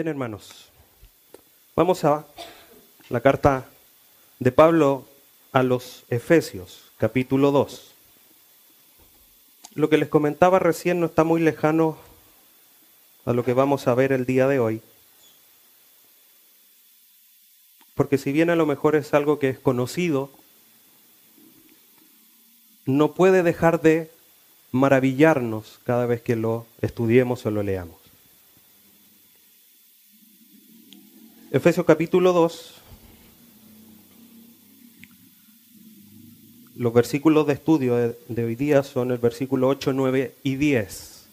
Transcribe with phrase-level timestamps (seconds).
[0.00, 0.70] Bien, hermanos,
[1.76, 2.24] vamos a
[3.10, 3.68] la carta
[4.38, 5.04] de Pablo
[5.52, 7.92] a los Efesios, capítulo 2.
[9.74, 11.98] Lo que les comentaba recién no está muy lejano
[13.26, 14.80] a lo que vamos a ver el día de hoy.
[17.94, 20.30] Porque si bien a lo mejor es algo que es conocido,
[22.86, 24.10] no puede dejar de
[24.72, 27.99] maravillarnos cada vez que lo estudiemos o lo leamos.
[31.52, 32.74] Efesios capítulo 2,
[36.76, 37.96] los versículos de estudio
[38.28, 41.26] de, hoy día son el versículo 8, 9 y 10.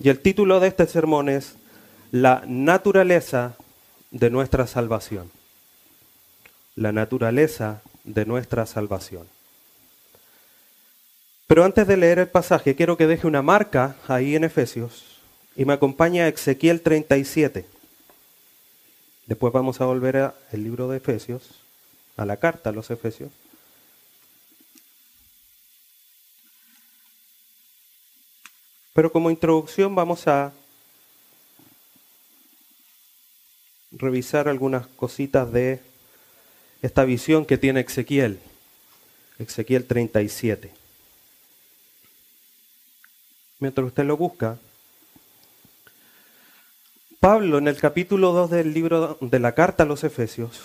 [0.00, 1.54] Y el título de este sermón es
[2.10, 3.56] La naturaleza
[4.10, 5.30] de nuestra salvación.
[6.76, 9.26] La naturaleza de nuestra salvación.
[11.46, 15.22] Pero antes de leer el pasaje, quiero que deje una marca ahí en Efesios
[15.56, 17.73] y me acompaña a Ezequiel 37.
[19.26, 21.50] Después vamos a volver al libro de Efesios,
[22.16, 23.30] a la carta a los Efesios.
[28.92, 30.52] Pero como introducción vamos a
[33.90, 35.80] revisar algunas cositas de
[36.82, 38.38] esta visión que tiene Ezequiel,
[39.38, 40.70] Ezequiel 37.
[43.58, 44.58] Mientras usted lo busca,
[47.24, 50.60] Pablo en el capítulo 2 del libro de la carta a los Efesios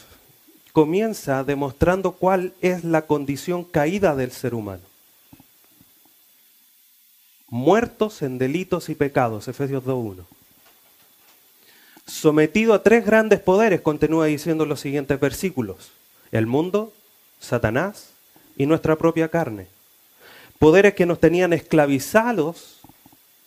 [0.73, 4.81] comienza demostrando cuál es la condición caída del ser humano.
[7.47, 10.25] Muertos en delitos y pecados, Efesios 2.1.
[12.05, 15.91] Sometido a tres grandes poderes, continúa diciendo los siguientes versículos.
[16.29, 16.91] El mundo,
[17.39, 18.09] Satanás
[18.57, 19.67] y nuestra propia carne.
[20.57, 22.81] Poderes que nos tenían esclavizados,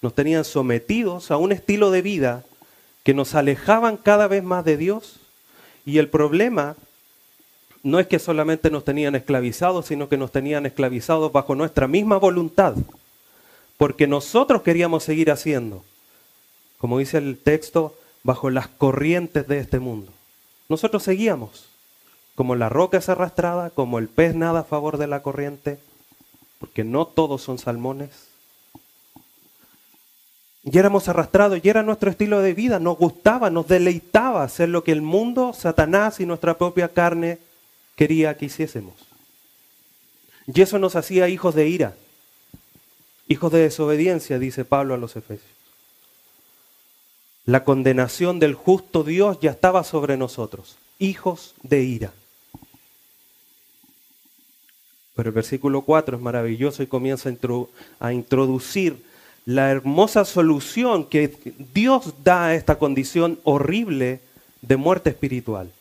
[0.00, 2.44] nos tenían sometidos a un estilo de vida
[3.02, 5.16] que nos alejaban cada vez más de Dios.
[5.84, 6.76] Y el problema
[7.82, 12.16] no es que solamente nos tenían esclavizados, sino que nos tenían esclavizados bajo nuestra misma
[12.16, 12.74] voluntad,
[13.76, 15.82] porque nosotros queríamos seguir haciendo,
[16.78, 20.12] como dice el texto, bajo las corrientes de este mundo.
[20.68, 21.66] Nosotros seguíamos,
[22.36, 25.80] como la roca es arrastrada, como el pez nada a favor de la corriente,
[26.60, 28.31] porque no todos son salmones.
[30.64, 34.84] Y éramos arrastrados, y era nuestro estilo de vida, nos gustaba, nos deleitaba hacer lo
[34.84, 37.38] que el mundo, Satanás y nuestra propia carne
[37.96, 38.94] quería que hiciésemos.
[40.46, 41.96] Y eso nos hacía hijos de ira,
[43.26, 45.50] hijos de desobediencia, dice Pablo a los Efesios.
[47.44, 52.12] La condenación del justo Dios ya estaba sobre nosotros, hijos de ira.
[55.16, 57.30] Pero el versículo 4 es maravilloso y comienza
[57.98, 59.02] a introducir
[59.44, 61.36] la hermosa solución que
[61.74, 64.20] Dios da a esta condición horrible
[64.60, 65.72] de muerte espiritual.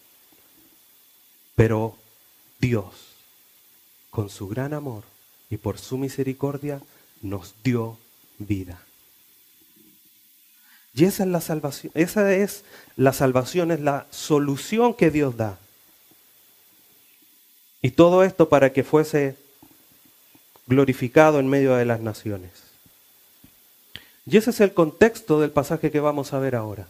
[1.55, 1.95] Pero
[2.59, 2.85] Dios,
[4.09, 5.03] con su gran amor
[5.49, 6.81] y por su misericordia,
[7.21, 7.97] nos dio
[8.39, 8.81] vida.
[10.93, 12.63] Y esa es la salvación, esa es
[12.97, 15.57] la salvación, es la solución que Dios da.
[17.81, 19.37] Y todo esto para que fuese
[20.67, 22.70] glorificado en medio de las naciones.
[24.25, 26.87] Y ese es el contexto del pasaje que vamos a ver ahora.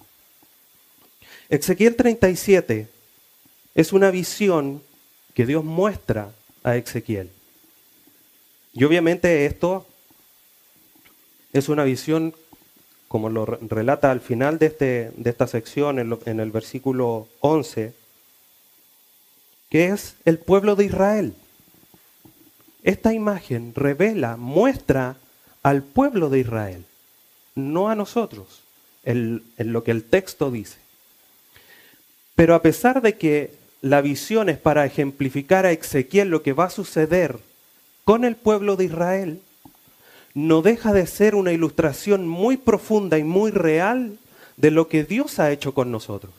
[1.50, 2.88] Ezequiel 37
[3.76, 4.82] es una visión
[5.34, 6.32] que Dios muestra
[6.64, 7.30] a Ezequiel.
[8.74, 9.86] Y obviamente esto
[11.54, 12.34] es una visión,
[13.08, 17.94] como lo relata al final de, este, de esta sección, en, en el versículo 11,
[19.70, 21.34] que es el pueblo de Israel.
[22.84, 25.18] Esta imagen revela, muestra
[25.64, 26.86] al pueblo de Israel
[27.56, 28.62] no a nosotros,
[29.04, 30.78] en, lo que el texto dice.
[32.36, 36.66] Pero a pesar de que la visión es para ejemplificar a Ezequiel lo que va
[36.66, 37.40] a suceder
[38.06, 39.42] con el pueblo de Israel,
[40.34, 44.18] no deja de ser una ilustración muy profunda y muy real
[44.58, 46.34] de lo que Dios ha hecho con nosotros.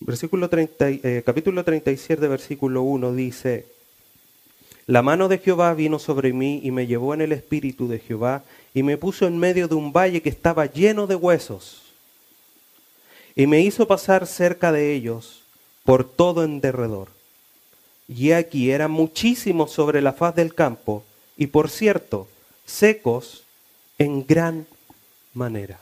[0.00, 3.66] Versículo 30, eh, capítulo 37, versículo 1 dice,
[4.86, 8.42] la mano de Jehová vino sobre mí y me llevó en el espíritu de Jehová
[8.74, 11.82] y me puso en medio de un valle que estaba lleno de huesos
[13.34, 15.42] y me hizo pasar cerca de ellos
[15.84, 17.08] por todo en derredor.
[18.08, 21.02] Y aquí eran muchísimos sobre la faz del campo
[21.38, 22.28] y por cierto,
[22.66, 23.44] secos
[23.96, 24.66] en gran
[25.32, 25.78] manera.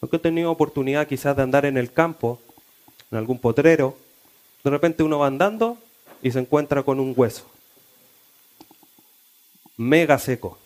[0.00, 2.40] Aunque he tenido oportunidad quizás de andar en el campo,
[3.12, 3.96] en algún potrero,
[4.64, 5.78] de repente uno va andando
[6.20, 7.46] y se encuentra con un hueso
[9.80, 10.58] mega seco.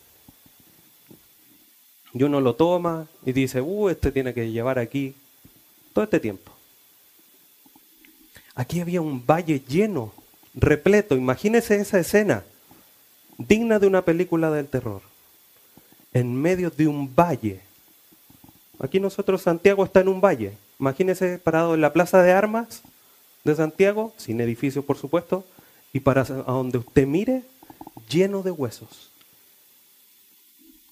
[2.13, 5.15] Y uno lo toma y dice, uh, este tiene que llevar aquí
[5.93, 6.51] todo este tiempo.
[8.55, 10.13] Aquí había un valle lleno,
[10.53, 11.15] repleto.
[11.15, 12.43] Imagínese esa escena,
[13.37, 15.01] digna de una película del terror.
[16.13, 17.61] En medio de un valle.
[18.79, 20.57] Aquí nosotros, Santiago está en un valle.
[20.77, 22.81] Imagínese parado en la plaza de armas
[23.45, 25.45] de Santiago, sin edificio por supuesto,
[25.93, 27.43] y para a donde usted mire,
[28.09, 29.09] lleno de huesos.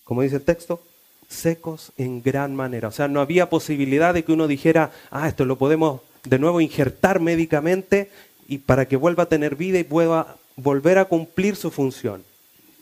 [0.04, 0.81] Como dice el texto,
[1.30, 2.88] secos en gran manera.
[2.88, 6.62] O sea, no había posibilidad de que uno dijera, ah, esto lo podemos de nuevo
[6.62, 8.10] injertar médicamente
[8.48, 12.24] y para que vuelva a tener vida y pueda volver a cumplir su función.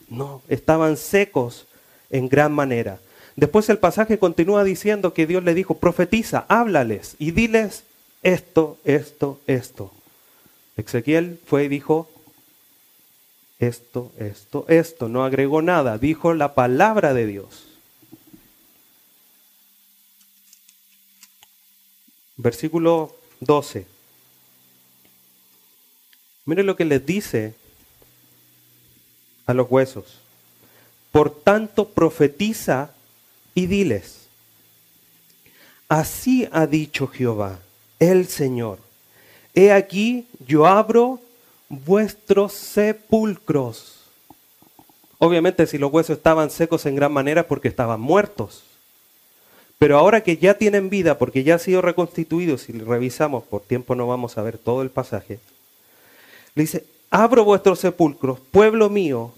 [0.10, 1.68] No, estaban secos
[2.10, 3.00] en gran manera.
[3.36, 7.84] Después el pasaje continúa diciendo que Dios le dijo, profetiza, háblales y diles
[8.24, 9.92] esto, esto, esto.
[10.76, 12.10] Ezequiel fue y dijo,
[13.62, 15.08] esto, esto, esto.
[15.08, 17.68] No agregó nada, dijo la palabra de Dios.
[22.38, 23.86] Versículo 12.
[26.46, 27.54] Mire lo que les dice
[29.46, 30.20] a los huesos.
[31.12, 32.92] Por tanto, profetiza
[33.54, 34.28] y diles,
[35.88, 37.60] así ha dicho Jehová,
[38.00, 38.80] el Señor,
[39.54, 41.20] he aquí yo abro
[41.72, 44.00] vuestros sepulcros.
[45.18, 48.64] Obviamente si los huesos estaban secos en gran manera porque estaban muertos.
[49.80, 53.96] Pero ahora que ya tienen vida, porque ya han sido reconstituidos, si revisamos, por tiempo
[53.96, 55.40] no vamos a ver todo el pasaje,
[56.54, 59.32] le dice, abro vuestros sepulcros, pueblo mío,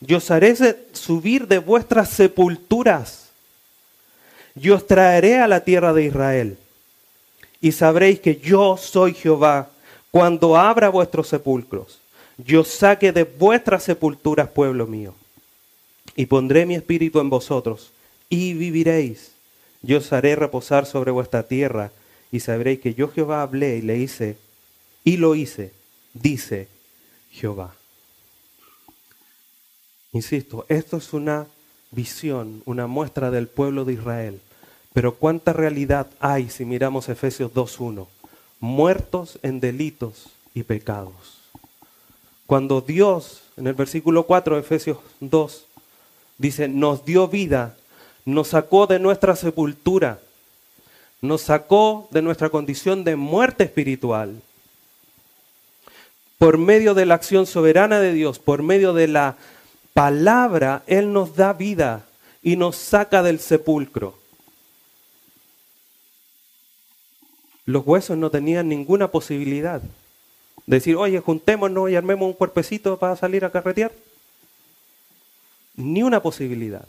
[0.00, 0.54] yo os haré
[0.92, 3.30] subir de vuestras sepulturas
[4.54, 6.58] yo os traeré a la tierra de Israel.
[7.60, 9.70] Y sabréis que yo soy Jehová
[10.10, 12.00] cuando abra vuestros sepulcros.
[12.38, 15.14] Yo saque de vuestras sepulturas, pueblo mío.
[16.16, 17.92] Y pondré mi espíritu en vosotros
[18.28, 19.32] y viviréis.
[19.82, 21.92] Yo os haré reposar sobre vuestra tierra
[22.32, 24.36] y sabréis que yo Jehová hablé y le hice
[25.04, 25.72] y lo hice,
[26.12, 26.68] dice
[27.30, 27.74] Jehová.
[30.12, 31.46] Insisto, esto es una
[31.90, 34.40] visión, una muestra del pueblo de Israel.
[34.92, 38.06] Pero cuánta realidad hay si miramos Efesios 2.1.
[38.60, 41.40] Muertos en delitos y pecados.
[42.46, 45.66] Cuando Dios, en el versículo 4 de Efesios 2,
[46.38, 47.76] dice, nos dio vida,
[48.24, 50.20] nos sacó de nuestra sepultura,
[51.22, 54.42] nos sacó de nuestra condición de muerte espiritual.
[56.38, 59.36] Por medio de la acción soberana de Dios, por medio de la
[59.94, 62.06] palabra, Él nos da vida
[62.42, 64.19] y nos saca del sepulcro.
[67.70, 73.14] Los huesos no tenían ninguna posibilidad de decir, oye, juntémonos y armemos un cuerpecito para
[73.14, 73.92] salir a carretear.
[75.76, 76.86] Ni una posibilidad.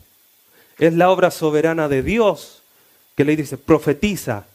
[0.79, 2.63] Es la obra soberana de Dios
[3.15, 4.45] que le dice, profetiza.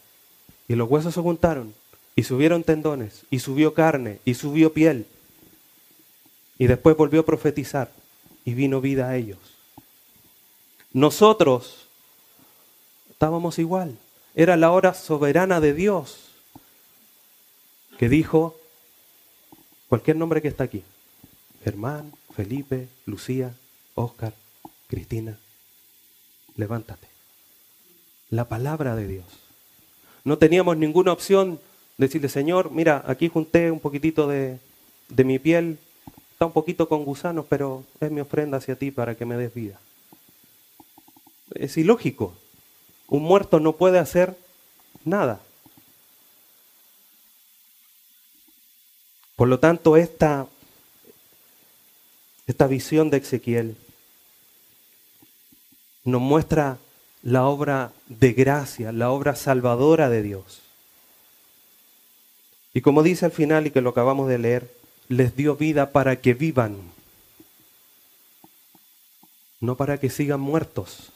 [0.67, 1.73] Y los huesos se juntaron
[2.17, 5.07] y subieron tendones y subió carne y subió piel.
[6.59, 7.93] Y después volvió a profetizar
[8.45, 9.39] y vino vida a ellos.
[10.93, 11.87] Nosotros
[13.11, 13.97] estábamos igual.
[14.37, 16.29] Era la hora soberana de Dios
[17.99, 18.57] que dijo
[19.89, 20.85] cualquier nombre que está aquí.
[21.65, 23.53] Germán, Felipe, Lucía,
[23.97, 24.33] Oscar,
[24.87, 25.37] Cristina,
[26.57, 27.09] levántate.
[28.31, 29.27] La palabra de Dios.
[30.23, 31.59] No teníamos ninguna opción
[31.99, 34.61] de decirle, Señor, mira, aquí junté un poquitito de,
[35.09, 35.81] de mi piel,
[36.37, 39.55] Está un poquito con gusanos, pero es mi ofrenda hacia ti para que me des
[39.55, 39.81] vida.
[41.55, 42.37] Es ilógico.
[43.09, 44.37] Un muerto no puede hacer
[45.05, 45.41] nada.
[49.37, 50.47] Por lo tanto, esta,
[52.47, 53.77] esta visión de Ezequiel
[56.05, 56.79] nos muestra
[57.23, 60.63] la obra de gracia, la obra salvadora de Dios.
[62.73, 64.71] Y como dice al final y que lo acabamos de leer,
[65.09, 66.77] les dio vida para que vivan,
[69.61, 71.13] no para que sigan muertos.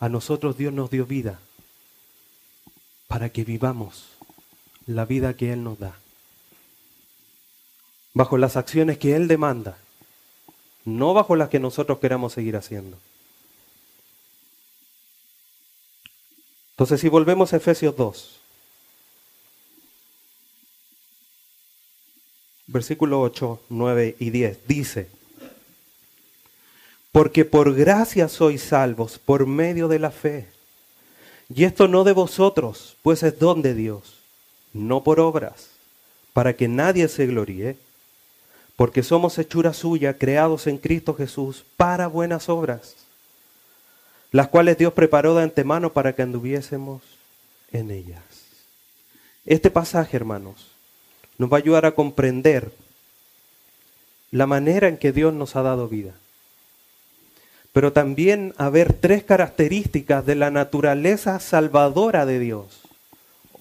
[0.00, 1.38] A nosotros Dios nos dio vida
[3.06, 4.08] para que vivamos
[4.86, 5.98] la vida que Él nos da,
[8.14, 9.78] bajo las acciones que Él demanda,
[10.84, 12.96] no bajo las que nosotros queramos seguir haciendo.
[16.70, 18.40] Entonces, si volvemos a Efesios 2,
[22.68, 25.10] versículo 8, 9 y 10, dice,
[27.12, 30.48] porque por gracia sois salvos por medio de la fe.
[31.52, 34.20] Y esto no de vosotros, pues es don de Dios,
[34.72, 35.70] no por obras,
[36.32, 37.76] para que nadie se gloríe,
[38.76, 42.94] porque somos hechura suya, creados en Cristo Jesús para buenas obras,
[44.30, 47.02] las cuales Dios preparó de antemano para que anduviésemos
[47.72, 48.22] en ellas.
[49.44, 50.68] Este pasaje, hermanos,
[51.36, 52.70] nos va a ayudar a comprender
[54.30, 56.14] la manera en que Dios nos ha dado vida.
[57.72, 62.80] Pero también a ver tres características de la naturaleza salvadora de Dios,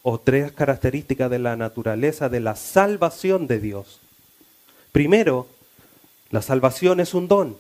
[0.02, 4.00] o tres características de la naturaleza de la salvación de Dios.
[4.92, 5.48] Primero,
[6.32, 7.58] la salvación es un don.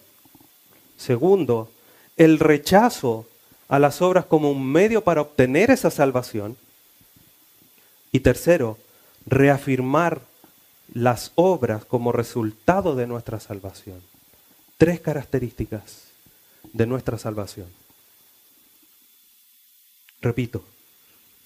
[0.97, 1.69] Segundo,
[2.17, 3.27] el rechazo
[3.67, 6.57] a las obras como un medio para obtener esa salvación.
[8.11, 8.77] Y tercero,
[9.27, 10.21] reafirmar
[10.93, 14.01] las obras como resultado de nuestra salvación.
[14.77, 16.08] Tres características
[16.73, 17.67] de nuestra salvación.
[20.21, 20.63] Repito,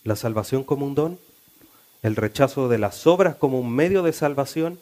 [0.04, 1.20] la salvación como un don,
[2.02, 4.80] el rechazo de las obras como un medio de salvación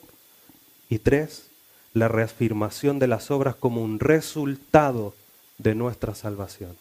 [0.90, 1.48] y tres,
[1.94, 5.14] la reafirmación de las obras como un resultado
[5.58, 6.76] de nuestra salvación.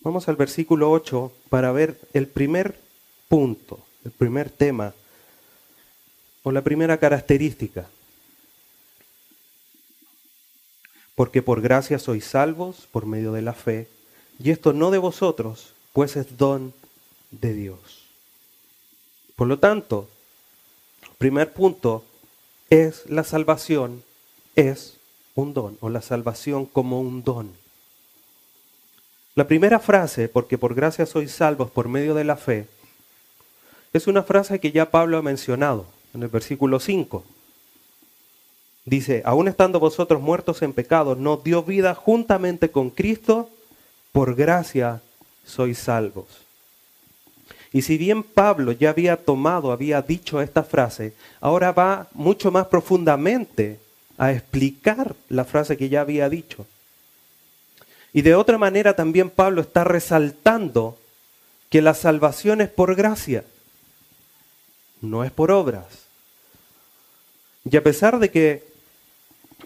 [0.00, 2.78] Vamos al versículo 8 para ver el primer
[3.28, 4.94] punto, el primer tema
[6.42, 7.88] o la primera característica.
[11.16, 13.88] Porque por gracia sois salvos por medio de la fe,
[14.38, 16.72] y esto no de vosotros, pues es don
[17.32, 18.06] de Dios.
[19.34, 20.08] Por lo tanto,
[21.18, 22.04] primer punto
[22.70, 24.04] es la salvación,
[24.54, 24.98] es
[25.34, 27.52] un don, o la salvación como un don.
[29.34, 32.68] La primera frase, porque por gracia sois salvos por medio de la fe,
[33.92, 37.24] es una frase que ya Pablo ha mencionado en el versículo 5.
[38.86, 43.50] Dice, aún estando vosotros muertos en pecado, nos dio vida juntamente con Cristo,
[44.12, 45.02] por gracia
[45.44, 46.26] sois salvos.
[47.72, 52.68] Y si bien Pablo ya había tomado, había dicho esta frase, ahora va mucho más
[52.68, 53.80] profundamente
[54.18, 56.64] a explicar la frase que ya había dicho.
[58.12, 60.96] Y de otra manera también Pablo está resaltando
[61.70, 63.44] que la salvación es por gracia,
[65.00, 66.06] no es por obras.
[67.68, 68.75] Y a pesar de que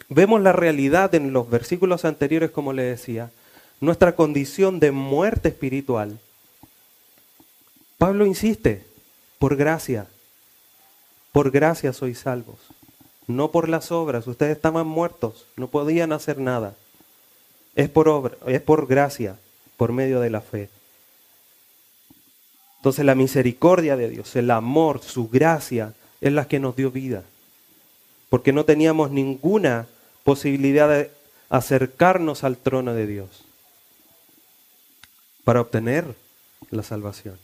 [0.08, 3.30] vemos la realidad en los versículos anteriores, como le decía,
[3.80, 6.18] nuestra condición de muerte espiritual,
[7.98, 8.84] Pablo insiste,
[9.38, 10.06] por gracia,
[11.32, 12.58] por gracia sois salvos,
[13.26, 16.74] no por las obras, ustedes estaban muertos, no podían hacer nada.
[17.76, 19.38] Es por obra, es por gracia,
[19.76, 20.68] por medio de la fe.
[22.78, 27.22] Entonces la misericordia de Dios, el amor, su gracia es la que nos dio vida
[28.30, 29.86] porque no teníamos ninguna
[30.24, 31.10] posibilidad de
[31.50, 33.44] acercarnos al trono de Dios
[35.44, 36.14] para obtener
[36.70, 37.38] la salvación.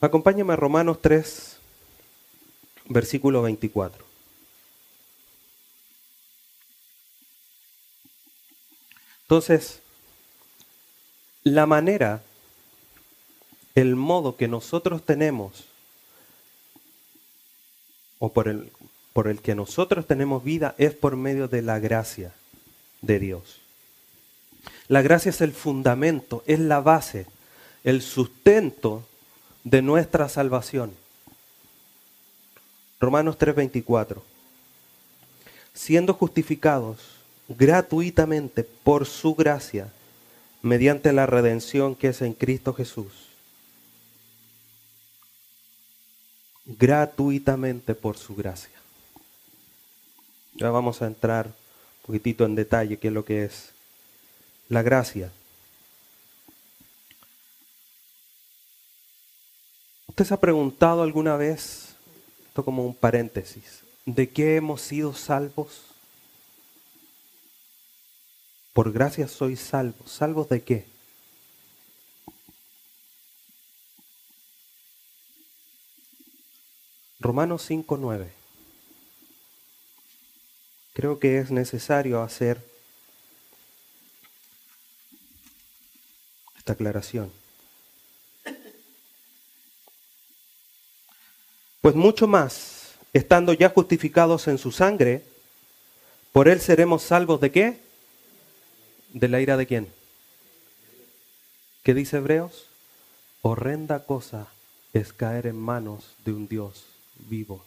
[0.00, 1.56] Acompáñame a Romanos 3,
[2.90, 4.04] versículo 24.
[9.22, 9.80] Entonces,
[11.42, 12.22] la manera
[13.76, 15.66] el modo que nosotros tenemos
[18.18, 18.72] o por el,
[19.42, 22.32] que nosotros tenemos vida es por medio de la gracia
[23.02, 23.60] de Dios.
[24.88, 27.26] La gracia es el fundamento, es la base,
[27.84, 29.06] el sustento
[29.62, 30.94] de nuestra salvación.
[32.98, 34.22] Romanos 3:24.
[35.74, 36.96] Siendo justificados
[37.48, 39.92] gratuitamente por su gracia,
[40.62, 43.26] mediante la redención que es en Cristo Jesús
[46.66, 48.70] gratuitamente por su gracia.
[50.54, 53.70] Ya vamos a entrar un poquitito en detalle qué es lo que es
[54.68, 55.30] la gracia.
[60.08, 61.94] ¿Usted se ha preguntado alguna vez,
[62.48, 65.82] esto como un paréntesis, de qué hemos sido salvos?
[68.72, 70.06] Por gracia soy salvo.
[70.06, 70.95] ¿Salvos de qué?
[77.18, 78.28] Romanos 5.9.
[80.92, 82.62] Creo que es necesario hacer
[86.56, 87.32] esta aclaración.
[91.80, 95.22] Pues mucho más, estando ya justificados en su sangre,
[96.32, 97.80] por él seremos salvos de qué?
[99.12, 99.92] ¿De la ira de quién?
[101.82, 102.66] ¿Qué dice Hebreos?
[103.40, 104.48] Horrenda cosa
[104.92, 106.95] es caer en manos de un Dios
[107.28, 107.64] vivo.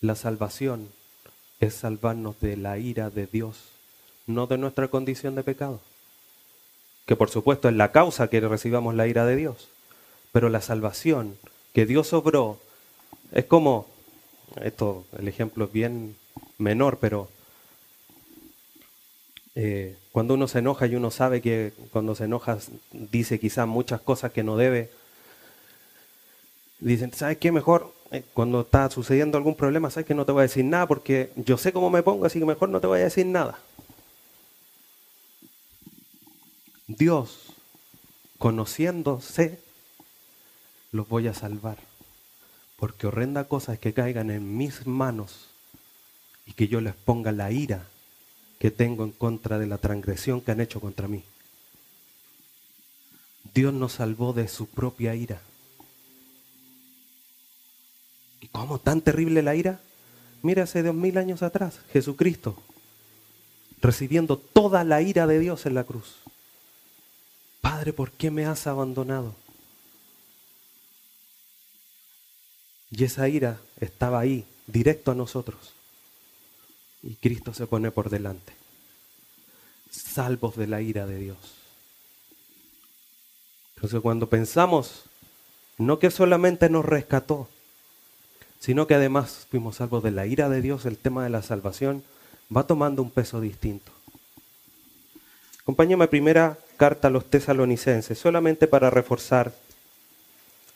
[0.00, 0.88] La salvación
[1.60, 3.58] es salvarnos de la ira de Dios,
[4.26, 5.80] no de nuestra condición de pecado.
[7.06, 9.68] Que por supuesto es la causa que recibamos la ira de Dios.
[10.32, 11.36] Pero la salvación
[11.74, 12.58] que Dios obró
[13.32, 13.86] es como
[14.62, 16.16] esto, el ejemplo es bien
[16.58, 17.28] menor, pero
[19.54, 22.58] eh, cuando uno se enoja y uno sabe que cuando se enoja
[22.92, 24.90] dice quizás muchas cosas que no debe,
[26.80, 27.52] dicen, ¿sabes qué?
[27.52, 30.86] Mejor eh, cuando está sucediendo algún problema, ¿sabes que no te voy a decir nada
[30.86, 33.58] porque yo sé cómo me pongo, así que mejor no te voy a decir nada?
[36.88, 37.52] Dios,
[38.38, 39.60] conociéndose,
[40.90, 41.78] los voy a salvar.
[42.76, 45.46] Porque horrenda cosa es que caigan en mis manos
[46.46, 47.86] y que yo les ponga la ira
[48.58, 51.22] que tengo en contra de la transgresión que han hecho contra mí.
[53.54, 55.40] Dios nos salvó de su propia ira.
[58.40, 59.80] ¿Y cómo tan terrible la ira?
[60.42, 62.56] Mira, hace dos mil años atrás, Jesucristo,
[63.82, 66.16] recibiendo toda la ira de Dios en la cruz.
[67.60, 69.34] Padre, ¿por qué me has abandonado?
[72.90, 75.72] Y esa ira estaba ahí, directo a nosotros.
[77.02, 78.52] Y Cristo se pone por delante,
[79.90, 81.38] salvos de la ira de Dios.
[83.76, 85.04] Entonces cuando pensamos,
[85.78, 87.48] no que solamente nos rescató,
[88.60, 92.04] sino que además fuimos salvos de la ira de Dios, el tema de la salvación
[92.54, 93.90] va tomando un peso distinto.
[95.62, 99.52] Acompáñame a primera carta a los tesalonicenses, solamente para reforzar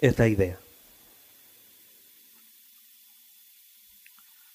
[0.00, 0.58] esta idea.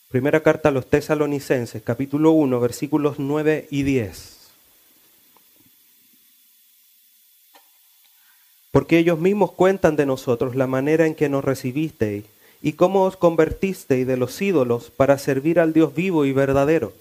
[0.09, 4.38] Primera carta a los tesalonicenses, capítulo 1, versículos 9 y 10.
[8.71, 12.25] Porque ellos mismos cuentan de nosotros la manera en que nos recibisteis
[12.62, 16.94] y cómo os convertisteis de los ídolos para servir al Dios vivo y verdadero,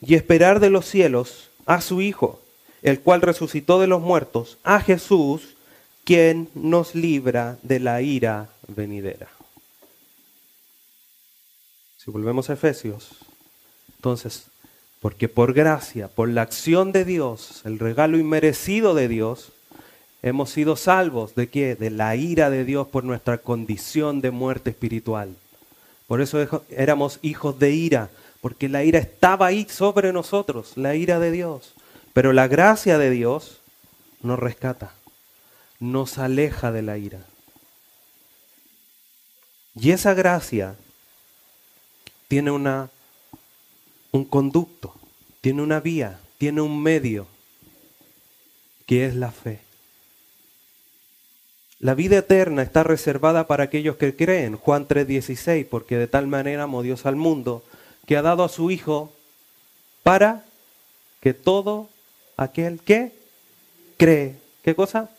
[0.00, 2.40] y esperar de los cielos a su Hijo,
[2.82, 5.56] el cual resucitó de los muertos, a Jesús,
[6.04, 9.28] quien nos libra de la ira venidera.
[11.96, 13.08] Si volvemos a Efesios,
[13.96, 14.46] entonces,
[15.00, 19.50] porque por gracia, por la acción de Dios, el regalo inmerecido de Dios,
[20.28, 21.76] hemos sido salvos de qué?
[21.76, 25.36] De la ira de Dios por nuestra condición de muerte espiritual.
[26.08, 28.10] Por eso éramos hijos de ira,
[28.40, 31.74] porque la ira estaba ahí sobre nosotros, la ira de Dios.
[32.12, 33.60] Pero la gracia de Dios
[34.20, 34.94] nos rescata,
[35.78, 37.20] nos aleja de la ira.
[39.76, 40.74] Y esa gracia
[42.26, 42.90] tiene una,
[44.10, 44.92] un conducto,
[45.40, 47.28] tiene una vía, tiene un medio,
[48.86, 49.65] que es la fe.
[51.86, 56.64] La vida eterna está reservada para aquellos que creen, Juan 3:16, porque de tal manera
[56.64, 57.62] amó Dios al mundo,
[58.06, 59.12] que ha dado a su Hijo
[60.02, 60.44] para
[61.20, 61.88] que todo
[62.36, 63.12] aquel que
[63.98, 65.10] cree, ¿qué cosa?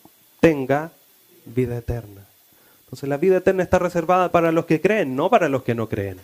[0.41, 0.91] Tenga
[1.45, 2.27] vida eterna.
[2.82, 5.88] Entonces la vida eterna está reservada para los que creen, no para los que no
[5.88, 6.19] creen.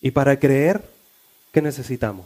[0.00, 0.82] Y para creer,
[1.52, 2.24] ¿qué necesitamos?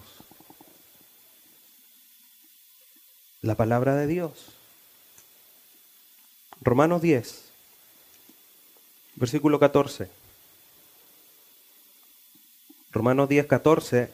[3.42, 4.53] La palabra de Dios.
[6.64, 7.44] Romanos 10,
[9.16, 10.08] versículo 14.
[12.90, 14.08] Romanos 10, 14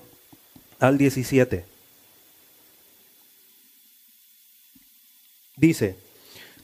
[0.80, 1.64] al 17.
[5.54, 5.96] Dice,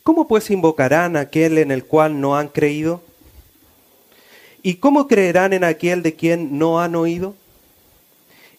[0.03, 3.01] ¿cómo pues invocarán a aquel en el cual no han creído?
[4.62, 7.37] ¿Y cómo creerán en aquel de quien no han oído?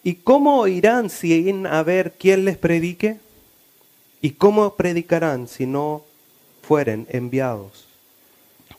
[0.02, 3.20] ¿Y cómo oirán sin haber quien les predique?
[4.22, 6.06] ¿Y cómo predicarán si no
[6.68, 7.88] fueren enviados?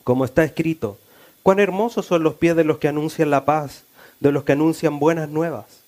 [0.03, 0.99] Como está escrito,
[1.41, 3.83] cuán hermosos son los pies de los que anuncian la paz,
[4.19, 5.81] de los que anuncian buenas nuevas.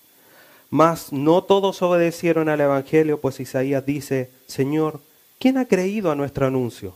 [0.68, 5.00] Mas no todos obedecieron al Evangelio, pues Isaías dice, Señor,
[5.38, 6.94] ¿quién ha creído a nuestro anuncio?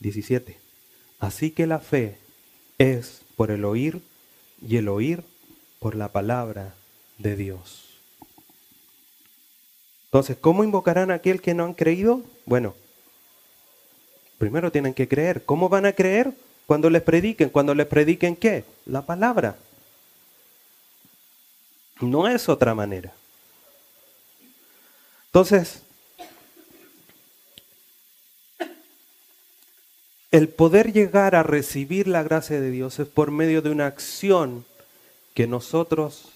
[0.00, 0.56] 17.
[1.18, 2.16] Así que la fe
[2.78, 4.00] es por el oír
[4.66, 5.22] y el oír
[5.80, 6.74] por la palabra
[7.18, 7.84] de Dios.
[10.06, 12.22] Entonces, ¿cómo invocarán aquel que no han creído?
[12.46, 12.74] Bueno,
[14.38, 15.44] primero tienen que creer.
[15.44, 16.32] ¿Cómo van a creer?
[16.66, 17.50] Cuando les prediquen.
[17.50, 18.64] ¿Cuando les prediquen qué?
[18.86, 19.56] La palabra.
[22.00, 23.12] No es otra manera.
[25.26, 25.84] Entonces,
[30.34, 34.64] El poder llegar a recibir la gracia de Dios es por medio de una acción
[35.32, 36.30] que nosotros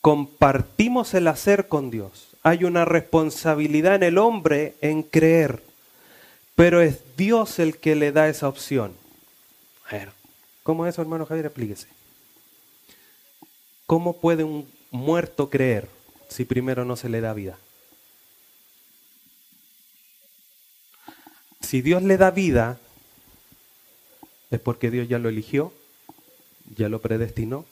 [0.00, 2.29] compartimos el hacer con Dios.
[2.42, 5.62] Hay una responsabilidad en el hombre en creer,
[6.54, 8.94] pero es Dios el que le da esa opción.
[9.88, 10.12] A ver,
[10.62, 11.46] ¿cómo es eso, hermano Javier?
[11.46, 11.88] Explíquese.
[13.86, 15.88] ¿Cómo puede un muerto creer
[16.28, 17.58] si primero no se le da vida?
[21.60, 22.78] Si Dios le da vida,
[24.50, 25.72] es porque Dios ya lo eligió,
[26.76, 27.64] ya lo predestinó,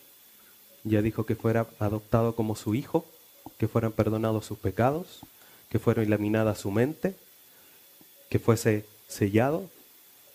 [0.85, 3.07] ya dijo que fuera adoptado como su hijo,
[3.57, 5.21] que fueran perdonados sus pecados,
[5.69, 7.15] que fuera iluminada su mente,
[8.29, 9.69] que fuese sellado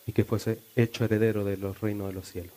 [0.05, 2.53] y que fuese hecho heredero de los reinos de los cielos.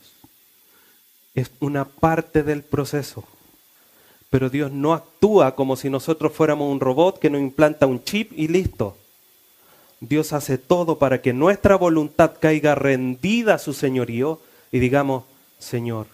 [1.34, 3.24] Es una parte del proceso.
[4.30, 8.32] Pero Dios no actúa como si nosotros fuéramos un robot que nos implanta un chip
[8.34, 8.96] y listo.
[10.00, 14.40] Dios hace todo para que nuestra voluntad caiga rendida a su señorío
[14.72, 15.24] y digamos,
[15.58, 16.06] Señor,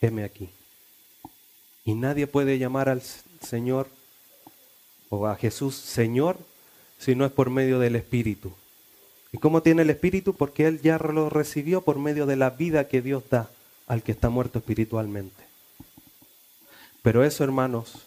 [0.00, 0.48] heme aquí.
[1.84, 3.02] Y nadie puede llamar al
[3.40, 3.88] Señor
[5.08, 6.36] o a Jesús Señor
[6.98, 8.52] si no es por medio del Espíritu.
[9.32, 10.34] ¿Y cómo tiene el Espíritu?
[10.34, 13.50] Porque Él ya lo recibió por medio de la vida que Dios da
[13.86, 15.42] al que está muerto espiritualmente.
[17.02, 18.06] Pero eso, hermanos,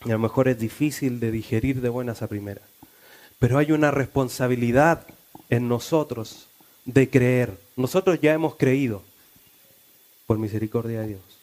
[0.00, 2.64] a lo mejor es difícil de digerir de buenas a primeras.
[3.38, 5.06] Pero hay una responsabilidad
[5.50, 6.46] en nosotros
[6.84, 7.58] de creer.
[7.76, 9.02] Nosotros ya hemos creído
[10.26, 11.33] por misericordia de Dios.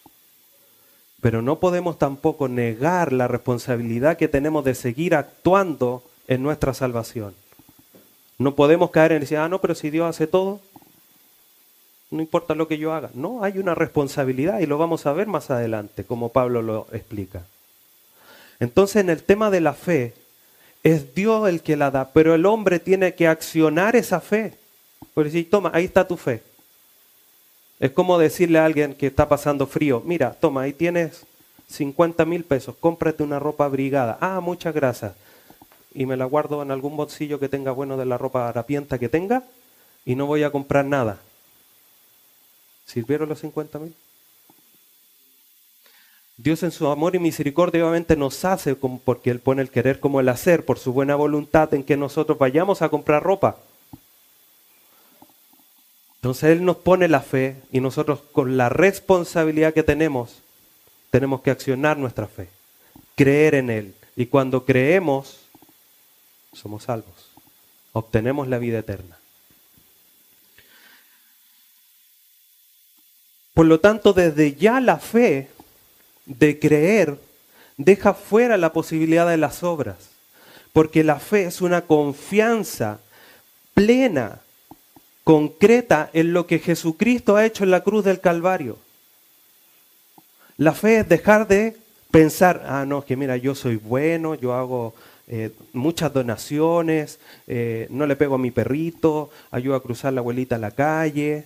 [1.21, 7.35] Pero no podemos tampoco negar la responsabilidad que tenemos de seguir actuando en nuestra salvación.
[8.39, 10.59] No podemos caer en decir, ah, no, pero si Dios hace todo,
[12.09, 13.11] no importa lo que yo haga.
[13.13, 17.43] No, hay una responsabilidad y lo vamos a ver más adelante, como Pablo lo explica.
[18.59, 20.13] Entonces, en el tema de la fe,
[20.83, 24.53] es Dios el que la da, pero el hombre tiene que accionar esa fe.
[25.13, 26.41] Por decir, toma, ahí está tu fe.
[27.81, 31.25] Es como decirle a alguien que está pasando frío, mira, toma, ahí tienes
[31.67, 34.17] 50 mil pesos, cómprate una ropa abrigada.
[34.21, 35.13] Ah, muchas gracias
[35.93, 39.09] y me la guardo en algún bolsillo que tenga bueno de la ropa harapienta que
[39.09, 39.43] tenga
[40.05, 41.19] y no voy a comprar nada.
[42.85, 43.95] ¿Sirvieron los 50 mil?
[46.37, 50.19] Dios en su amor y misericordia obviamente nos hace porque Él pone el querer como
[50.19, 53.57] el hacer, por su buena voluntad en que nosotros vayamos a comprar ropa.
[56.21, 60.43] Entonces Él nos pone la fe y nosotros con la responsabilidad que tenemos,
[61.09, 62.47] tenemos que accionar nuestra fe,
[63.15, 63.95] creer en Él.
[64.15, 65.39] Y cuando creemos,
[66.53, 67.31] somos salvos.
[67.91, 69.17] Obtenemos la vida eterna.
[73.55, 75.49] Por lo tanto, desde ya la fe
[76.25, 77.17] de creer
[77.77, 79.97] deja fuera la posibilidad de las obras,
[80.71, 82.99] porque la fe es una confianza
[83.73, 84.40] plena,
[85.23, 88.77] concreta en lo que Jesucristo ha hecho en la cruz del Calvario.
[90.57, 91.77] La fe es dejar de
[92.11, 94.93] pensar, ah, no, que mira, yo soy bueno, yo hago
[95.27, 100.55] eh, muchas donaciones, eh, no le pego a mi perrito, ayudo a cruzar la abuelita
[100.55, 101.45] a la calle.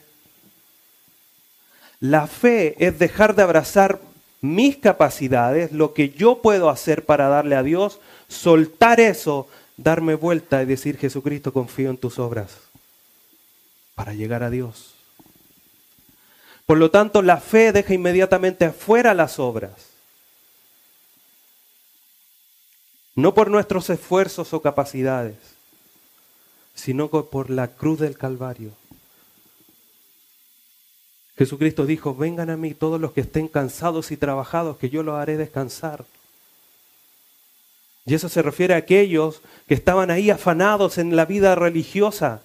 [2.00, 4.02] La fe es dejar de abrazar
[4.42, 10.62] mis capacidades, lo que yo puedo hacer para darle a Dios, soltar eso, darme vuelta
[10.62, 12.66] y decir, Jesucristo, confío en tus obras
[13.96, 14.94] para llegar a Dios.
[16.66, 19.96] Por lo tanto, la fe deja inmediatamente afuera las obras.
[23.16, 25.38] no por nuestros esfuerzos o capacidades,
[26.76, 28.72] sino por la cruz del Calvario.
[31.38, 35.16] Jesucristo dijo, vengan a mí todos los que estén cansados y trabajados, que yo los
[35.16, 36.06] haré descansar.
[38.06, 42.42] Y eso se refiere a aquellos que estaban ahí afanados en la vida religiosa,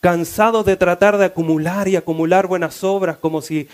[0.00, 3.68] cansados de tratar de acumular y acumular buenas obras, como si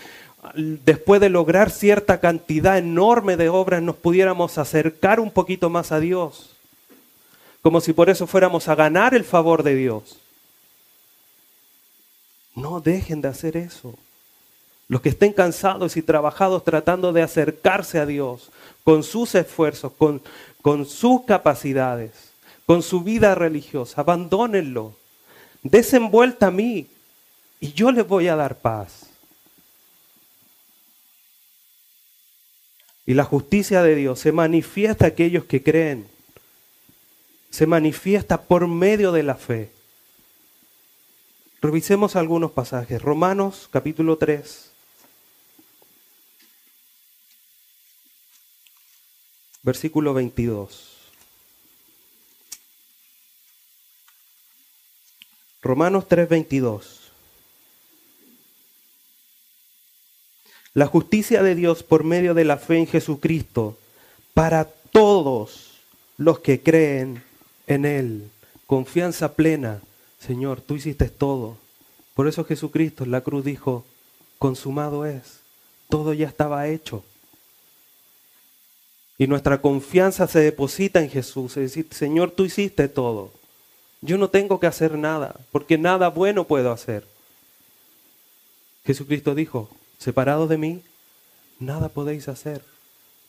[0.53, 5.99] después de lograr cierta cantidad enorme de obras, nos pudiéramos acercar un poquito más a
[5.99, 6.51] Dios,
[7.61, 10.19] como si por eso fuéramos a ganar el favor de Dios.
[12.55, 13.95] No dejen de hacer eso.
[14.87, 18.51] Los que estén cansados y trabajados tratando de acercarse a Dios
[18.83, 20.21] con sus esfuerzos, con,
[20.61, 22.11] con sus capacidades,
[22.67, 24.93] con su vida religiosa, abandónenlo.
[25.65, 26.85] Desenvuelta a mí
[27.59, 29.07] y yo les voy a dar paz.
[33.07, 36.07] Y la justicia de Dios se manifiesta a aquellos que creen.
[37.49, 39.71] Se manifiesta por medio de la fe.
[41.63, 43.01] Revisemos algunos pasajes.
[43.01, 44.71] Romanos capítulo 3.
[49.63, 50.94] Versículo 22.
[55.65, 57.11] Romanos 3, 22.
[60.75, 63.75] La justicia de Dios por medio de la fe en Jesucristo
[64.35, 65.79] para todos
[66.17, 67.23] los que creen
[67.65, 68.29] en Él.
[68.67, 69.81] Confianza plena.
[70.19, 71.57] Señor, tú hiciste todo.
[72.13, 73.85] Por eso Jesucristo en la cruz dijo,
[74.37, 75.39] consumado es.
[75.89, 77.03] Todo ya estaba hecho.
[79.17, 81.57] Y nuestra confianza se deposita en Jesús.
[81.57, 83.31] Es decir, Señor, tú hiciste todo.
[84.05, 87.05] Yo no tengo que hacer nada, porque nada bueno puedo hacer.
[88.85, 90.81] Jesucristo dijo, separado de mí,
[91.59, 92.61] nada podéis hacer.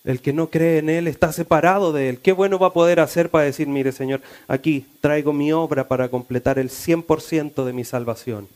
[0.05, 2.19] El que no cree en Él está separado de Él.
[2.19, 6.11] ¿Qué bueno va a poder hacer para decir, mire Señor, aquí traigo mi obra para
[6.11, 8.47] completar el 100% de mi salvación?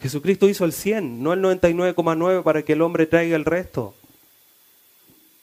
[0.00, 3.94] Jesucristo hizo el 100, no el 99,9 para que el hombre traiga el resto.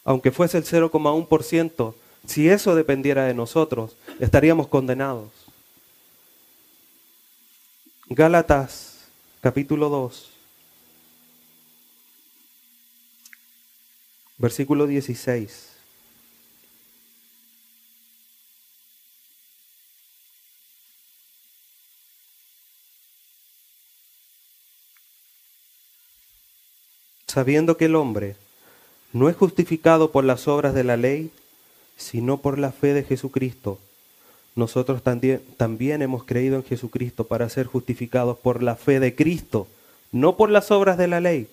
[0.05, 1.93] Aunque fuese el 0,1%,
[2.25, 5.27] si eso dependiera de nosotros, estaríamos condenados.
[8.11, 9.05] Gálatas
[9.39, 10.31] capítulo 2.
[14.39, 15.69] Versículo 16.
[27.27, 28.35] Sabiendo que el hombre
[29.13, 31.31] no es justificado por las obras de la ley,
[31.95, 33.79] sino por la fe de Jesucristo.
[34.55, 39.67] Nosotros también, hemos creído en Jesucristo para ser justificados por la fe de Cristo,
[40.11, 41.47] no por las obras de la ley,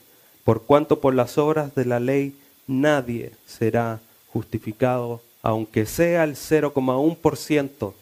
[0.45, 2.35] por cuanto por las obras de la ley
[2.67, 4.01] nadie será
[4.33, 7.95] justificado, aunque sea el 0,1%,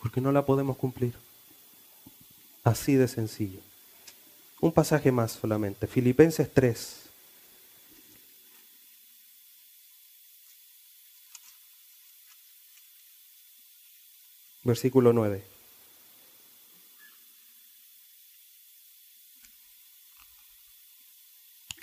[0.00, 1.14] porque no la podemos cumplir.
[2.64, 3.60] Así de sencillo.
[4.60, 7.03] Un pasaje más solamente, Filipenses 3.
[14.64, 15.54] Versículo 9.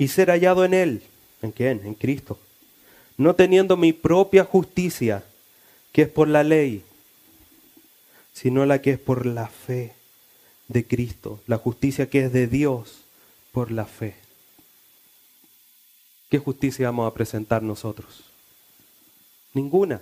[0.01, 1.03] y ser hallado en Él.
[1.43, 1.85] ¿En quién?
[1.85, 2.39] En Cristo.
[3.17, 5.23] No teniendo mi propia justicia,
[5.91, 6.83] que es por la ley,
[8.33, 9.93] sino la que es por la fe
[10.69, 13.01] de Cristo, la justicia que es de Dios
[13.51, 14.15] por la fe.
[16.31, 18.23] ¿Qué justicia vamos a presentar nosotros?
[19.53, 20.01] Ninguna.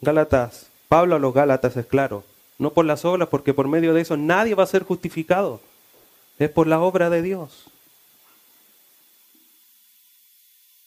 [0.00, 2.24] Gálatas, Pablo a los Gálatas es claro,
[2.58, 5.60] no por las obras, porque por medio de eso nadie va a ser justificado.
[6.38, 7.64] Es por la obra de Dios.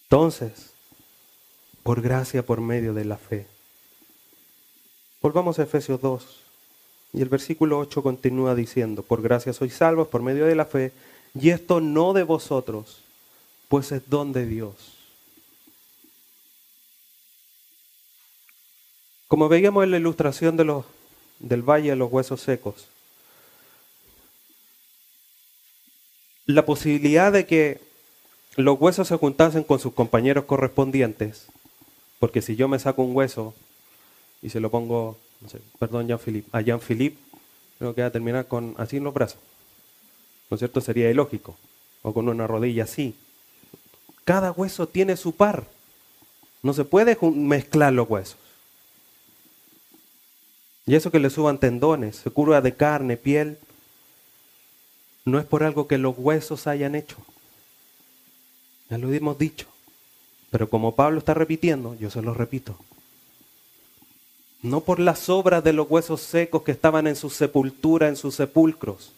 [0.04, 0.74] Entonces,
[1.84, 3.48] por gracia, por medio de la fe.
[5.22, 6.42] Volvamos a Efesios 2.
[7.14, 10.94] Y el versículo 8 continúa diciendo, por gracia sois salvos por medio de la fe,
[11.34, 13.02] y esto no de vosotros,
[13.68, 14.99] pues es don de Dios.
[19.30, 22.88] Como veíamos en la ilustración del valle de los huesos secos,
[26.48, 27.80] la posibilidad de que
[28.56, 31.46] los huesos se juntasen con sus compañeros correspondientes,
[32.18, 33.54] porque si yo me saco un hueso
[34.42, 37.20] y se lo pongo, no sé, perdón, Jean-Philippe, a Jean-Philippe,
[37.78, 39.40] creo que va a terminar con así en los brazos.
[40.50, 40.82] ¿No es cierto?
[40.82, 41.56] Sería ilógico.
[42.02, 43.14] O con una rodilla así.
[44.26, 45.66] Cada hueso tiene su par.
[46.64, 48.49] No se puede mezclar los huesos.
[50.90, 53.60] Y eso que le suban tendones, se cura de carne, piel,
[55.24, 57.18] no es por algo que los huesos hayan hecho.
[58.90, 59.68] Ya lo hemos dicho.
[60.50, 62.76] Pero como Pablo está repitiendo, yo se lo repito.
[64.64, 68.34] No por las obras de los huesos secos que estaban en su sepultura, en sus
[68.34, 69.12] sepulcros.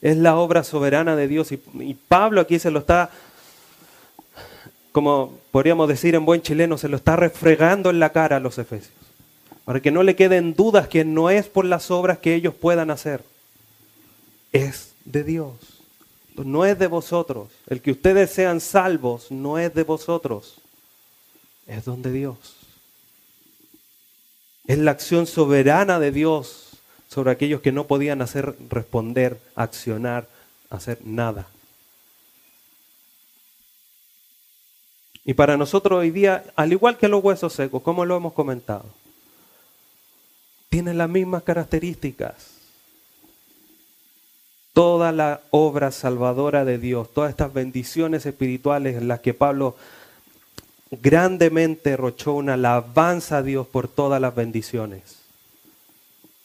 [0.00, 1.50] Es la obra soberana de Dios.
[1.50, 3.10] Y, y Pablo aquí se lo está,
[4.92, 8.58] como podríamos decir en buen chileno, se lo está refregando en la cara a los
[8.58, 8.97] efesios.
[9.68, 12.90] Para que no le queden dudas que no es por las obras que ellos puedan
[12.90, 13.22] hacer.
[14.50, 15.78] Es de Dios
[16.44, 17.48] no es de vosotros.
[17.66, 20.56] El que ustedes sean salvos no es de vosotros.
[21.66, 22.36] Es don de Dios.
[24.66, 26.70] Es la acción soberana de Dios
[27.08, 30.28] sobre aquellos que no podían hacer responder, accionar,
[30.70, 31.46] hacer nada.
[35.24, 38.86] Y para nosotros hoy día, al igual que los huesos secos, como lo hemos comentado,
[40.68, 42.58] tienen las mismas características
[44.78, 49.74] toda la obra salvadora de Dios, todas estas bendiciones espirituales en las que Pablo
[50.92, 55.18] grandemente rochó una alabanza a Dios por todas las bendiciones.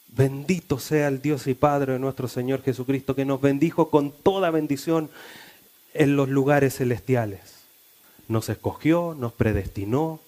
[0.08, 4.50] Bendito sea el Dios y Padre de nuestro Señor Jesucristo, que nos bendijo con toda
[4.50, 5.10] bendición
[5.92, 7.40] en los lugares celestiales.
[8.26, 10.18] Nos escogió, nos predestinó.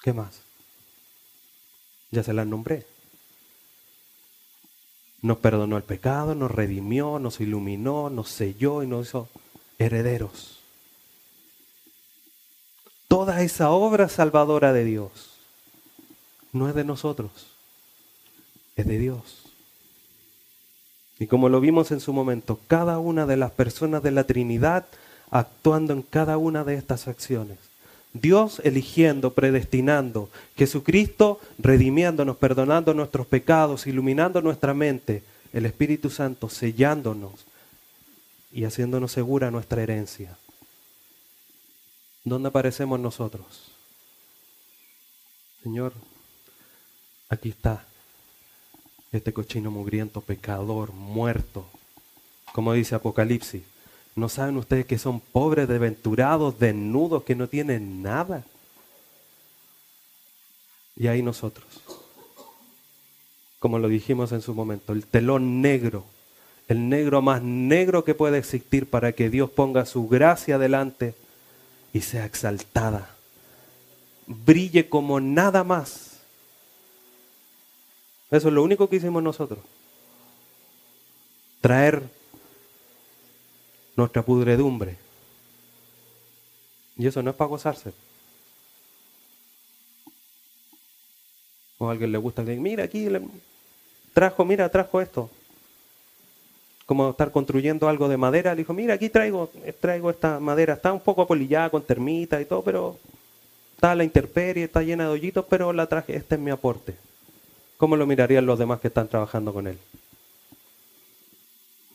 [0.00, 0.45] ¿Qué más?
[2.10, 2.86] Ya se las nombré
[5.26, 9.28] nos perdonó el pecado, nos redimió, nos iluminó, nos selló y nos hizo
[9.78, 10.60] herederos.
[13.08, 15.36] Toda esa obra salvadora de Dios
[16.52, 17.30] no es de nosotros,
[18.76, 19.42] es de Dios.
[21.18, 24.86] Y como lo vimos en su momento, cada una de las personas de la Trinidad
[25.30, 27.58] actuando en cada una de estas acciones,
[28.20, 37.46] Dios eligiendo, predestinando, Jesucristo redimiéndonos, perdonando nuestros pecados, iluminando nuestra mente, el Espíritu Santo sellándonos
[38.52, 40.36] y haciéndonos segura nuestra herencia.
[42.24, 43.70] ¿Dónde aparecemos nosotros?
[45.62, 45.92] Señor,
[47.28, 47.84] aquí está
[49.12, 51.66] este cochino mugriento, pecador, muerto,
[52.52, 53.62] como dice Apocalipsis.
[54.16, 58.44] ¿No saben ustedes que son pobres, desventurados, desnudos, que no tienen nada?
[60.96, 61.66] Y ahí nosotros,
[63.58, 66.06] como lo dijimos en su momento, el telón negro,
[66.66, 71.14] el negro más negro que puede existir para que Dios ponga su gracia delante
[71.92, 73.14] y sea exaltada,
[74.26, 76.20] brille como nada más.
[78.30, 79.58] Eso es lo único que hicimos nosotros.
[81.60, 82.02] Traer
[83.96, 84.96] nuestra pudredumbre.
[86.96, 87.92] Y eso no es para gozarse.
[91.78, 93.08] O a alguien le gusta que mira aquí,
[94.14, 95.30] trajo, mira, trajo esto.
[96.86, 100.92] Como estar construyendo algo de madera, le dijo, mira, aquí traigo, traigo esta madera, está
[100.92, 102.96] un poco apolillada con termitas y todo, pero
[103.74, 106.94] está la intemperie, está llena de hoyitos, pero la traje, este es mi aporte.
[107.76, 109.78] ¿Cómo lo mirarían los demás que están trabajando con él?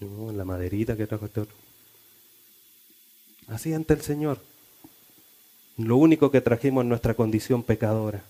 [0.01, 1.55] No, la maderita que trajo este otro.
[3.51, 4.39] Así ante el Señor.
[5.75, 8.23] Lo único que trajimos es nuestra condición pecadora.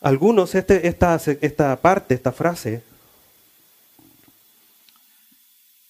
[0.00, 2.82] Algunos, este, esta, esta parte, esta frase,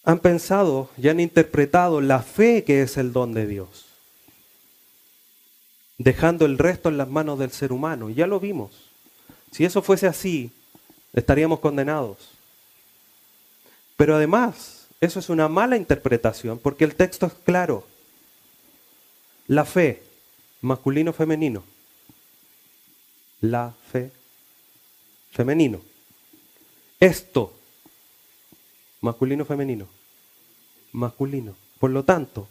[0.05, 3.87] han pensado y han interpretado la fe que es el don de Dios,
[5.99, 8.11] dejando el resto en las manos del ser humano.
[8.11, 8.73] Ya lo vimos.
[9.51, 10.51] Si eso fuese así,
[11.15, 12.19] estaríamos condenados.
[13.97, 17.87] Pero además, eso es una mala interpretación porque el texto es claro.
[19.47, 20.03] La fe,
[20.61, 21.65] masculino, femenino.
[23.41, 24.13] La fe,
[25.31, 25.81] femenino.
[27.01, 27.55] Esto,
[29.01, 29.89] masculino, femenino.
[30.93, 31.57] Masculino.
[31.79, 32.47] Por lo tanto,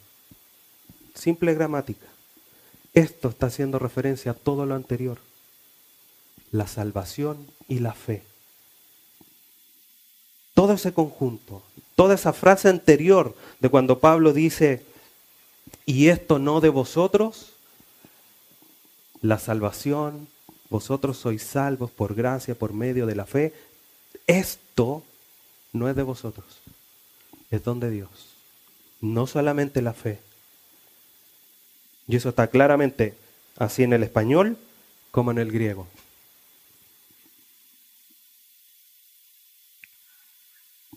[1.13, 2.07] simple gramática.
[2.95, 5.19] Esto está haciendo referencia a todo lo anterior.
[6.51, 8.23] La salvación y la fe.
[10.55, 11.63] Todo ese conjunto
[11.99, 14.85] toda esa frase anterior de cuando Pablo dice,
[15.85, 17.51] y esto no de vosotros,
[19.21, 20.29] la salvación,
[20.69, 23.53] vosotros sois salvos por gracia, por medio de la fe,
[24.27, 25.03] esto
[25.73, 26.45] no es de vosotros,
[27.51, 28.29] es don de Dios.
[29.01, 30.21] No solamente la fe.
[32.07, 33.13] Y eso está claramente
[33.57, 34.55] así en el español
[35.11, 35.85] como en el griego.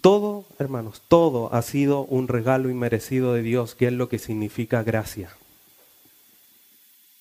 [0.03, 4.83] Todo, hermanos, todo ha sido un regalo inmerecido de Dios, que es lo que significa
[4.83, 5.31] gracia.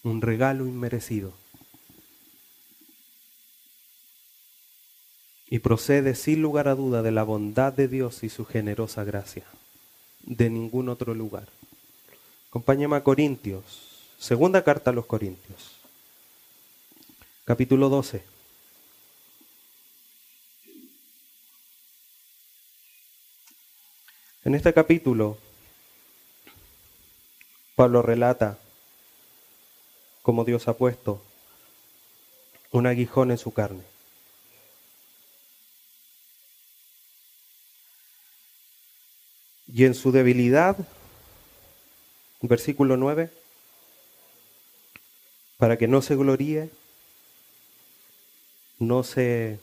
[0.02, 1.32] Un regalo inmerecido.
[5.48, 9.46] Y procede sin lugar a duda de la bondad de Dios y su generosa gracia.
[10.24, 11.50] De ningún otro lugar.
[12.50, 13.64] Acompáñame a Corintios.
[14.18, 15.78] Segunda carta a los Corintios.
[17.46, 18.41] Capítulo 12.
[24.44, 25.38] En este capítulo,
[27.76, 28.58] Pablo relata
[30.24, 31.22] cómo Dios ha puesto
[32.72, 33.84] un aguijón en su carne.
[39.72, 40.76] Y en su debilidad,
[42.42, 43.30] versículo 9,
[45.58, 46.72] para que no se gloríe,
[48.80, 49.60] no se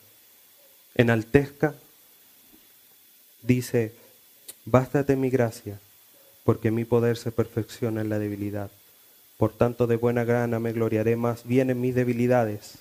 [0.95, 1.75] enaltezca,
[3.43, 4.08] dice,
[4.71, 5.81] Bástate mi gracia,
[6.45, 8.71] porque mi poder se perfecciona en la debilidad.
[9.39, 12.75] Por tanto, de buena gana me gloriaré más bien en mis debilidades,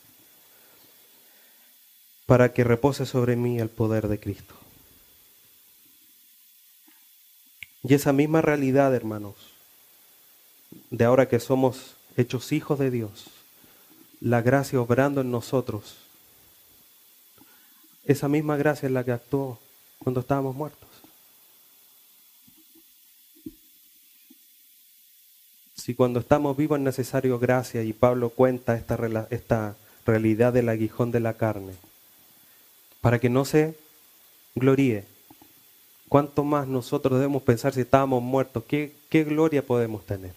[2.25, 4.53] para que repose sobre mí el poder de Cristo.
[7.83, 9.35] Y esa misma realidad, hermanos,
[10.89, 13.27] de ahora que somos hechos hijos de Dios,
[14.19, 15.95] la gracia obrando en nosotros,
[18.03, 19.57] esa misma gracia es la que actuó
[19.99, 20.86] cuando estábamos muertos.
[25.87, 28.97] Si cuando estamos vivos es necesario gracia y Pablo cuenta esta,
[29.29, 31.75] esta realidad del aguijón de la carne,
[32.99, 33.73] para que no se
[34.53, 35.05] gloríe,
[36.09, 38.65] ¿cuánto más nosotros debemos pensar si estábamos muertos?
[38.67, 40.33] ¿Qué, qué gloria podemos tener?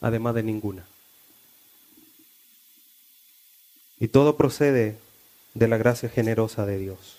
[0.00, 0.86] Además de ninguna.
[3.98, 4.98] Y todo procede
[5.54, 7.16] de la gracia generosa de Dios.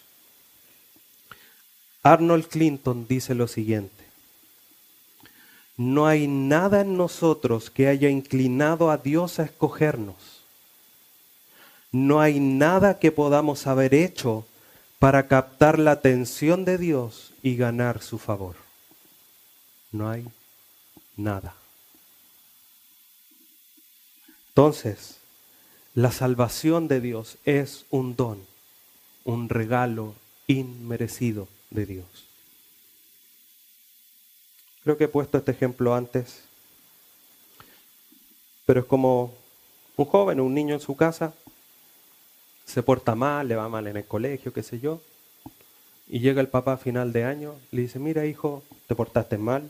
[2.02, 3.97] Arnold Clinton dice lo siguiente.
[5.78, 10.42] No hay nada en nosotros que haya inclinado a Dios a escogernos.
[11.92, 14.46] No hay nada que podamos haber hecho
[14.98, 18.56] para captar la atención de Dios y ganar su favor.
[19.92, 20.26] No hay
[21.16, 21.54] nada.
[24.50, 25.18] Entonces,
[25.94, 28.40] la salvación de Dios es un don,
[29.24, 30.16] un regalo
[30.48, 32.27] inmerecido de Dios.
[34.88, 36.44] Creo que he puesto este ejemplo antes,
[38.66, 39.34] pero es como
[39.98, 41.34] un joven un niño en su casa,
[42.64, 45.02] se porta mal, le va mal en el colegio, qué sé yo,
[46.08, 49.70] y llega el papá a final de año, le dice, mira hijo, te portaste mal,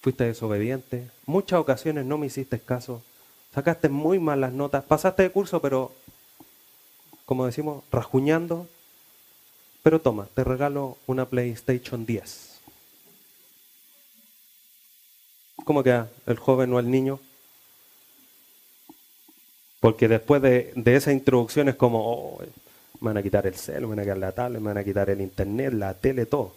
[0.00, 3.02] fuiste desobediente, muchas ocasiones no me hiciste caso,
[3.52, 5.92] sacaste muy malas notas, pasaste de curso, pero,
[7.26, 8.66] como decimos, rajuñando,
[9.82, 12.49] pero toma, te regalo una PlayStation 10.
[15.64, 17.20] ¿Cómo queda el joven o el niño?
[19.80, 22.42] Porque después de, esa introducción es como, oh,
[23.00, 24.84] me van a quitar el cel, me van a quitar la tablet, me van a
[24.84, 26.54] quitar el internet, la tele, todo.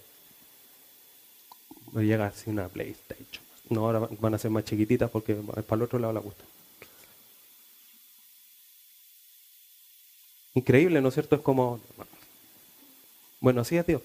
[1.94, 3.44] Me llega así una PlayStation.
[3.70, 6.44] No, ahora van a ser más chiquititas porque para el otro lado la gusta.
[10.56, 11.36] Increíble, ¿no es cierto?
[11.38, 11.80] Es como,
[13.40, 14.02] bueno, así es Dios.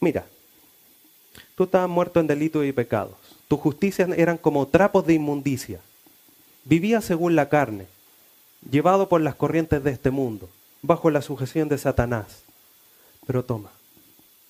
[0.00, 0.26] Mira,
[1.54, 3.35] tú estabas muerto en delitos y pecados.
[3.48, 5.80] Tus justicias eran como trapos de inmundicia.
[6.64, 7.86] Vivías según la carne,
[8.68, 10.48] llevado por las corrientes de este mundo,
[10.82, 12.42] bajo la sujeción de Satanás.
[13.26, 13.70] Pero toma,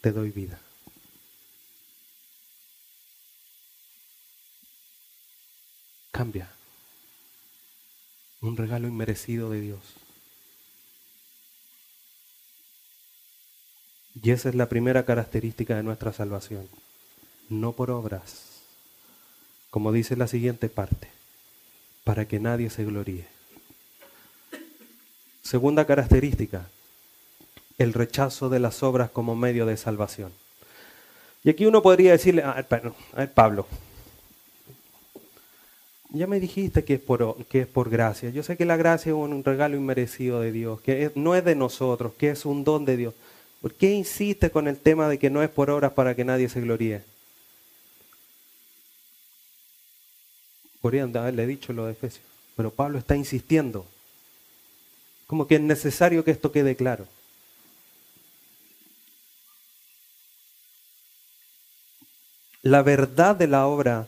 [0.01, 0.59] te doy vida.
[6.11, 6.49] Cambia.
[8.41, 9.81] Un regalo inmerecido de Dios.
[14.23, 16.69] Y esa es la primera característica de nuestra salvación.
[17.51, 18.56] No por obras,
[19.77, 21.07] como dice la siguiente parte,
[22.03, 23.27] para que nadie se gloríe.
[25.43, 26.71] Segunda característica,
[27.77, 30.33] el rechazo de las obras como medio de salvación.
[31.45, 33.67] Y aquí uno podría decirle, a ver, Pablo,
[36.09, 38.31] ya me dijiste que es, por, que es por gracia.
[38.31, 41.55] Yo sé que la gracia es un regalo inmerecido de Dios, que no es de
[41.55, 43.15] nosotros, que es un don de Dios.
[43.61, 46.49] ¿Por qué insiste con el tema de que no es por obras para que nadie
[46.49, 47.03] se gloríe?
[50.87, 52.25] Podrían haberle dicho lo de Efesios,
[52.55, 53.85] pero Pablo está insistiendo.
[55.27, 57.09] Como que es necesario que esto quede claro.
[62.63, 64.07] La verdad de la obra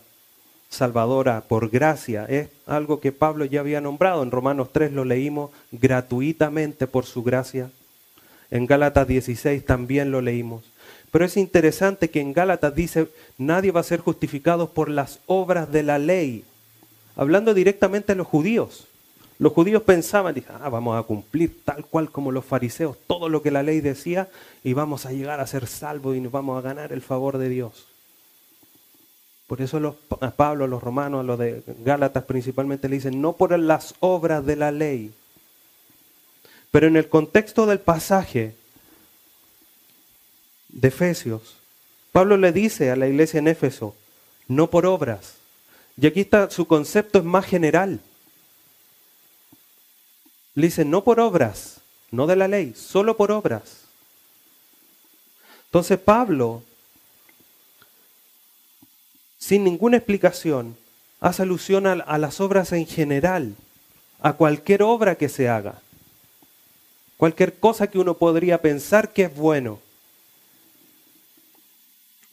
[0.71, 4.23] salvadora por gracia es algo que Pablo ya había nombrado.
[4.23, 7.73] En Romanos 3 lo leímos gratuitamente por su gracia.
[8.53, 10.63] En Gálatas 16 también lo leímos.
[11.11, 15.73] Pero es interesante que en Gálatas dice, nadie va a ser justificado por las obras
[15.73, 16.45] de la ley.
[17.19, 18.87] Hablando directamente a los judíos.
[19.41, 23.51] Los judíos pensaban, ah, vamos a cumplir tal cual como los fariseos todo lo que
[23.51, 24.29] la ley decía
[24.65, 27.49] y vamos a llegar a ser salvos y nos vamos a ganar el favor de
[27.49, 27.87] Dios.
[29.49, 33.21] Por eso los, a Pablo, a los romanos, a los de Gálatas principalmente le dicen,
[33.21, 35.13] no por las obras de la ley,
[36.71, 38.55] pero en el contexto del pasaje
[40.69, 41.57] de Efesios,
[42.13, 43.97] Pablo le dice a la iglesia en Éfeso,
[44.47, 45.38] no por obras.
[46.01, 48.01] Y aquí está, su concepto es más general.
[50.55, 51.81] Le dice, no por obras,
[52.11, 53.83] no de la ley, solo por obras.
[55.67, 56.63] Entonces Pablo,
[59.39, 60.77] sin ninguna explicación,
[61.21, 63.55] hace alusión a, a las obras en general,
[64.21, 65.81] a cualquier obra que se haga
[67.19, 69.81] cualquier cosa que uno podría pensar que es bueno.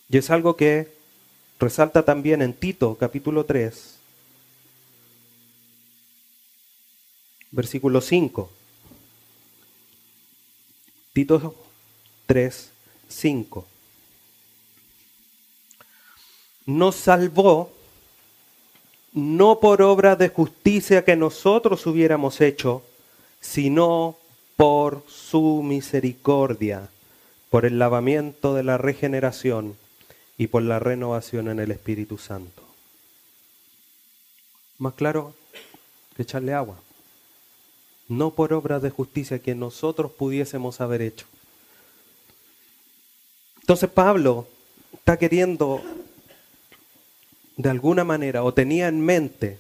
[0.08, 0.95] Y es algo que
[1.60, 3.98] resalta también en Tito capítulo 3,
[7.52, 8.52] versículo 5.
[11.14, 11.56] Tito
[12.26, 12.72] 3,
[13.08, 13.66] 5.
[16.66, 17.72] Nos salvó
[19.14, 22.84] no por obra de justicia que nosotros hubiéramos hecho,
[23.40, 24.18] sino
[24.58, 26.90] por su misericordia,
[27.50, 29.78] por el lavamiento de la regeneración
[30.38, 32.62] y por la renovación en el Espíritu Santo.
[34.78, 35.34] Más claro
[36.16, 36.78] que echarle agua.
[38.08, 41.26] No por obras de justicia que nosotros pudiésemos haber hecho.
[43.62, 44.48] Entonces Pablo
[44.94, 45.82] está queriendo
[47.58, 49.58] de alguna manera o tenía en mente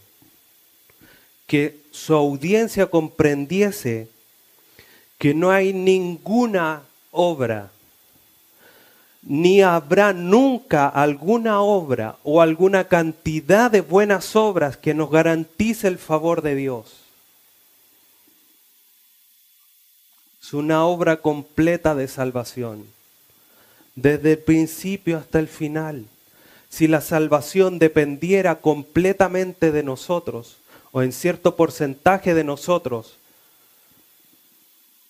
[1.47, 4.09] que su audiencia comprendiese
[5.17, 7.71] que no hay ninguna obra,
[9.25, 15.97] ni habrá nunca alguna obra o alguna cantidad de buenas obras que nos garantice el
[15.97, 16.97] favor de Dios.
[20.41, 22.85] Es una obra completa de salvación,
[23.95, 26.05] desde el principio hasta el final.
[26.69, 30.57] Si la salvación dependiera completamente de nosotros,
[30.91, 33.15] o en cierto porcentaje de nosotros,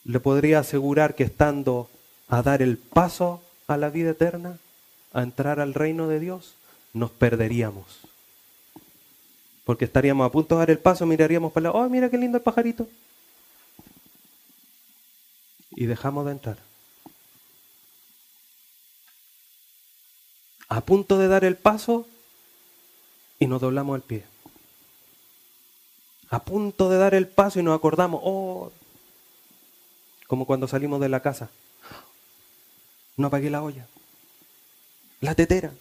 [0.06, 1.90] le podría asegurar que estando
[2.30, 4.60] a dar el paso a la vida eterna,
[5.14, 6.56] a entrar al reino de Dios,
[6.94, 8.00] nos perderíamos.
[9.64, 12.38] Porque estaríamos a punto de dar el paso, miraríamos para la, oh, mira qué lindo
[12.38, 12.88] el pajarito.
[15.72, 16.58] Y dejamos de entrar.
[20.70, 22.08] A punto de dar el paso
[23.40, 24.24] y nos doblamos el pie.
[26.30, 28.72] A punto de dar el paso y nos acordamos, oh,
[30.28, 31.50] como cuando salimos de la casa.
[33.18, 33.88] No apagué la olla.
[35.22, 35.72] La tetera.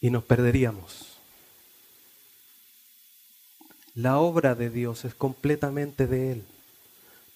[0.00, 1.18] Y nos perderíamos.
[3.94, 6.44] La obra de Dios es completamente de Él.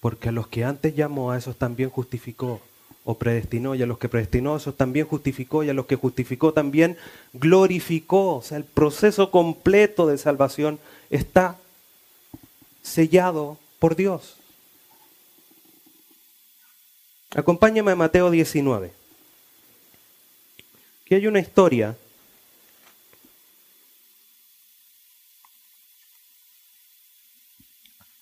[0.00, 2.60] Porque a los que antes llamó, a esos también justificó
[3.04, 5.96] o predestinó, y a los que predestinó, a esos también justificó, y a los que
[5.96, 6.96] justificó también
[7.32, 8.36] glorificó.
[8.36, 10.78] O sea, el proceso completo de salvación
[11.10, 11.58] está
[12.82, 14.36] sellado por Dios.
[17.34, 18.92] Acompáñame a Mateo 19.
[21.04, 21.96] Que hay una historia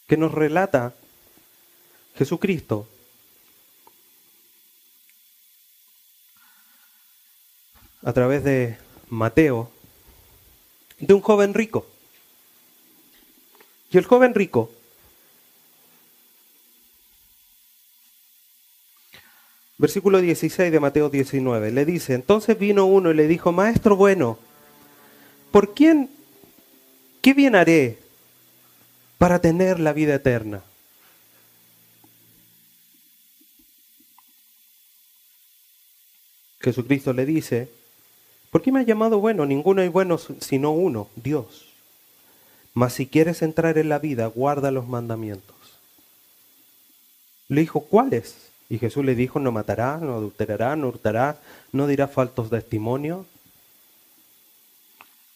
[0.06, 0.94] que nos relata
[2.16, 2.86] Jesucristo
[8.02, 9.72] a través de Mateo
[10.98, 11.86] de un joven rico.
[13.90, 14.70] Y el joven rico
[19.80, 21.70] Versículo 16 de Mateo 19.
[21.70, 24.38] Le dice, entonces vino uno y le dijo, Maestro bueno,
[25.50, 26.10] ¿por quién,
[27.22, 27.96] qué bien haré
[29.16, 30.62] para tener la vida eterna?
[36.60, 37.70] Jesucristo le dice,
[38.50, 39.46] ¿por qué me ha llamado bueno?
[39.46, 41.72] Ninguno hay bueno sino uno, Dios.
[42.74, 45.56] Mas si quieres entrar en la vida, guarda los mandamientos.
[47.48, 48.49] Le dijo, ¿cuáles?
[48.70, 51.40] Y Jesús le dijo, no matará, no adulterará, no hurtará,
[51.72, 53.26] no dirá faltos testimonios.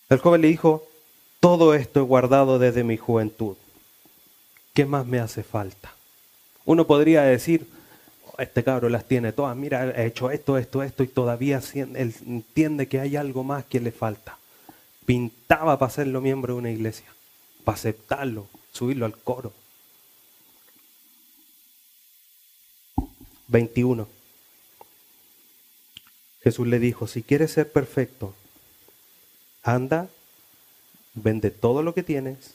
[0.09, 0.87] El joven le dijo,
[1.41, 3.57] todo esto he guardado desde mi juventud.
[4.73, 5.93] ¿Qué más me hace falta?
[6.65, 7.67] Uno podría decir,
[8.27, 12.87] oh, este cabro las tiene todas, mira, ha hecho esto, esto, esto, y todavía entiende
[12.87, 14.39] que hay algo más que le falta.
[15.07, 17.07] Pintaba para serlo miembro de una iglesia,
[17.65, 19.53] para aceptarlo, subirlo al coro.
[23.49, 24.09] 21.
[26.43, 28.35] Jesús le dijo, si quieres ser perfecto,
[29.63, 30.09] anda,
[31.15, 32.55] vende todo lo que tienes,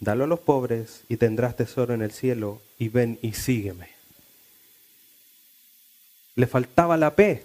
[0.00, 3.88] dalo a los pobres y tendrás tesoro en el cielo y ven y sígueme.
[6.34, 7.44] Le faltaba la P,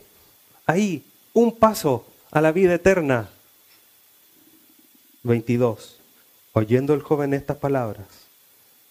[0.66, 3.30] ahí, un paso a la vida eterna.
[5.22, 6.00] 22.
[6.54, 8.08] Oyendo el joven estas palabras,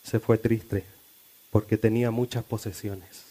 [0.04, 0.84] se fue triste
[1.50, 3.27] porque tenía muchas posesiones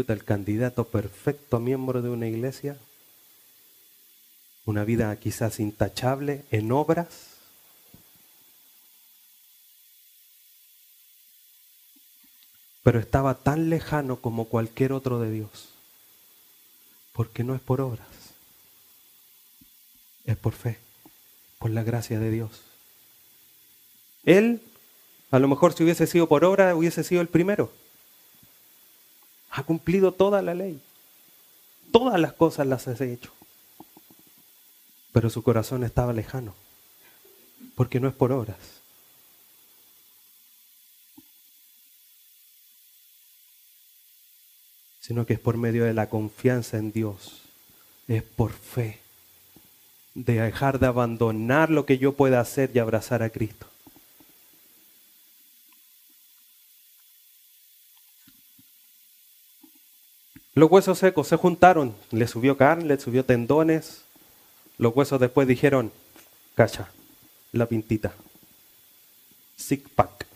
[0.00, 2.76] el candidato perfecto miembro de una iglesia,
[4.66, 7.36] una vida quizás intachable en obras,
[12.82, 15.68] pero estaba tan lejano como cualquier otro de Dios,
[17.12, 18.08] porque no es por obras,
[20.24, 20.78] es por fe,
[21.58, 22.62] por la gracia de Dios.
[24.24, 24.60] Él,
[25.30, 27.70] a lo mejor si hubiese sido por obra, hubiese sido el primero
[29.54, 30.80] ha cumplido toda la ley.
[31.92, 33.30] Todas las cosas las ha hecho.
[35.12, 36.54] Pero su corazón estaba lejano,
[37.76, 38.58] porque no es por obras.
[45.00, 47.42] sino que es por medio de la confianza en Dios,
[48.08, 49.00] es por fe,
[50.14, 53.66] de dejar de abandonar lo que yo pueda hacer y abrazar a Cristo.
[60.54, 64.02] Los huesos secos se juntaron, le subió carne, le subió tendones.
[64.78, 65.92] Los huesos después dijeron,
[66.54, 66.90] cacha,
[67.52, 68.12] la pintita.
[69.56, 70.26] Sick pack.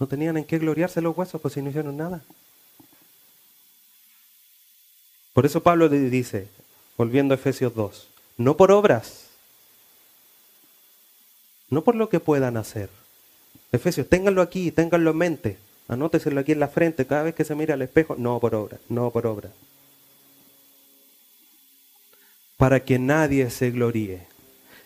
[0.00, 2.22] No tenían en qué gloriarse los huesos, pues si no hicieron nada.
[5.32, 6.48] Por eso Pablo dice,
[6.96, 9.26] volviendo a Efesios 2, no por obras,
[11.68, 12.90] no por lo que puedan hacer,
[13.70, 15.58] Efesios, ténganlo aquí, ténganlo en mente.
[15.90, 18.14] Anóteselo aquí en la frente cada vez que se mira al espejo.
[18.16, 19.50] No por obra, no por obra.
[22.56, 24.20] Para que nadie se gloríe.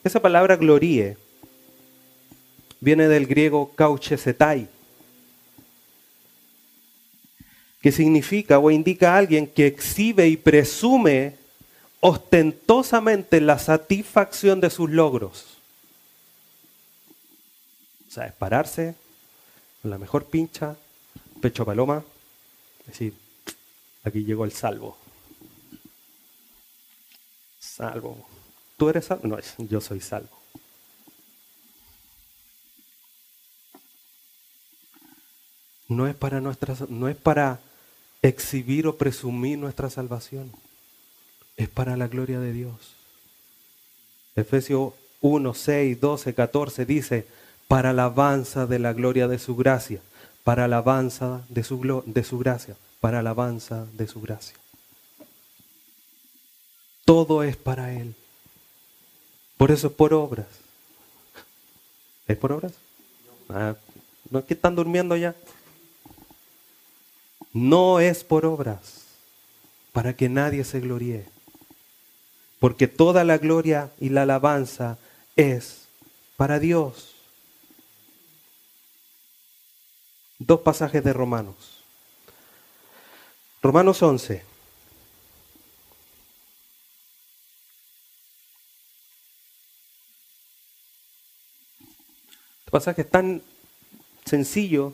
[0.02, 1.18] Esa palabra gloríe
[2.80, 4.66] viene del griego kauchesetai,
[7.82, 11.36] que significa o indica a alguien que exhibe y presume
[12.00, 15.58] ostentosamente la satisfacción de sus logros.
[18.08, 18.94] O sea, es pararse
[19.82, 20.76] con la mejor pincha,
[21.44, 22.02] pecho paloma,
[22.86, 23.12] decir,
[24.02, 24.96] aquí llegó el salvo.
[27.60, 28.26] Salvo.
[28.78, 29.28] ¿Tú eres salvo?
[29.28, 30.30] No, yo soy salvo.
[35.86, 37.60] No es para nuestra, no es para
[38.22, 40.50] exhibir o presumir nuestra salvación
[41.58, 42.96] es para la gloria de Dios.
[44.34, 47.26] Efesios 1, 6, 12, 14 dice,
[47.68, 50.00] para alabanza de la gloria de su gracia,
[50.44, 51.80] para alabanza de su,
[52.38, 54.56] gracia, para alabanza de su gracia.
[57.04, 58.14] Todo es para Él.
[59.56, 60.46] Por eso es por obras.
[62.28, 62.72] ¿Es por obras?
[63.48, 63.74] Ah,
[64.30, 65.34] ¿No que están durmiendo ya?
[67.52, 69.04] No es por obras,
[69.92, 71.34] para que nadie se gloríe
[72.64, 74.96] porque toda la gloria y la alabanza
[75.36, 75.82] es
[76.38, 77.13] para Dios.
[80.38, 81.82] Dos pasajes de Romanos.
[83.62, 84.42] Romanos 11.
[92.58, 93.42] Este pasaje es tan
[94.24, 94.92] sencillo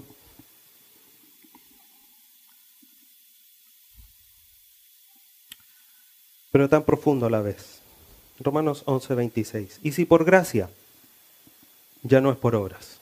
[6.50, 7.80] pero tan profundo a la vez.
[8.38, 9.80] Romanos 11, 26.
[9.82, 10.70] Y si por gracia,
[12.02, 12.99] ya no es por obras.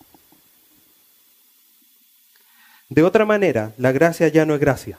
[2.89, 4.99] De otra manera, la gracia ya no es gracia.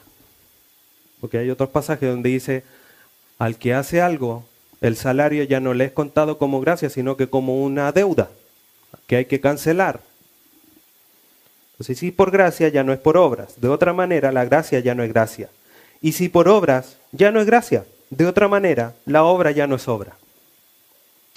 [1.20, 2.62] Porque hay otros pasajes donde dice,
[3.38, 4.44] al que hace algo,
[4.80, 8.30] el salario ya no le es contado como gracia, sino que como una deuda
[9.06, 10.00] que hay que cancelar.
[11.72, 13.60] Entonces, si por gracia ya no es por obras.
[13.60, 15.48] De otra manera, la gracia ya no es gracia.
[16.00, 17.84] Y si por obras, ya no es gracia.
[18.10, 20.16] De otra manera, la obra ya no es obra.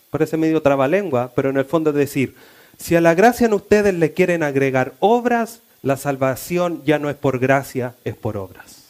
[0.09, 2.35] Parece medio trabalengua, pero en el fondo es decir,
[2.77, 7.17] si a la gracia en ustedes le quieren agregar obras, la salvación ya no es
[7.17, 8.83] por gracia, es por obras.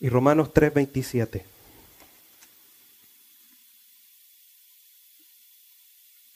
[0.00, 1.44] Y Romanos 3:27.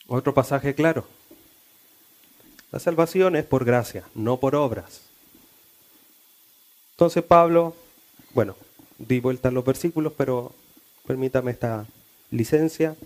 [0.07, 1.07] Otro pasaje claro.
[2.71, 5.03] La salvación es por gracia, no por obras.
[6.91, 7.73] Entonces Pablo,
[8.33, 8.57] bueno,
[8.97, 10.53] di vuelta a los versículos, pero
[11.07, 11.85] permítame esta
[12.31, 12.97] licencia.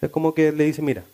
[0.00, 1.04] Es como que le dice, mira,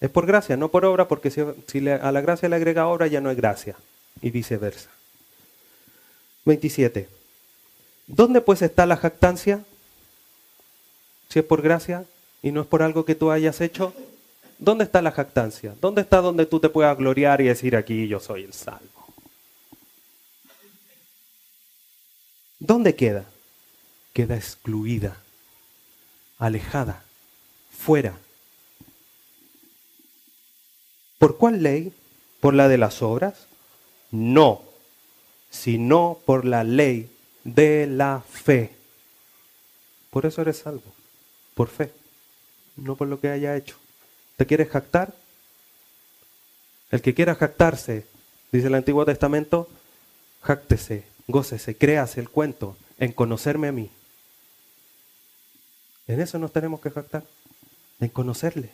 [0.00, 1.40] es por gracia, no por obra, porque si,
[1.88, 3.76] a la gracia le agrega obra ya no es gracia,
[4.22, 4.90] y viceversa.
[6.44, 7.08] 27.
[8.06, 9.64] ¿Dónde pues está la jactancia?
[11.28, 12.04] Si es por gracia
[12.42, 13.92] y no es por algo que tú hayas hecho,
[14.58, 15.74] ¿dónde está la jactancia?
[15.80, 18.98] ¿Dónde está donde tú te puedas gloriar y decir aquí yo soy el salvo?
[22.58, 23.26] ¿Dónde queda?
[24.12, 25.16] Queda excluida,
[26.38, 27.02] alejada,
[27.70, 28.18] fuera.
[31.18, 31.92] ¿Por cuál ley?
[32.40, 33.46] ¿Por la de las obras?
[34.10, 34.62] No,
[35.50, 37.10] sino por la ley
[37.44, 38.72] de la fe.
[40.10, 40.94] Por eso eres salvo,
[41.54, 41.92] por fe,
[42.76, 43.76] no por lo que haya hecho.
[44.36, 45.14] ¿Te quieres jactar?
[46.90, 48.06] El que quiera jactarse,
[48.50, 49.68] dice el Antiguo Testamento,
[50.40, 53.90] jáctese gócese, créase el cuento en conocerme a mí.
[56.08, 57.22] En eso nos tenemos que jactar,
[58.00, 58.70] en conocerle.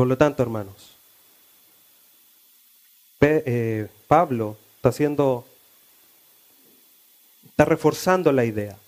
[0.00, 0.96] Por lo tanto, hermanos,
[3.20, 5.46] eh, Pablo está haciendo,
[7.44, 8.78] está reforzando la idea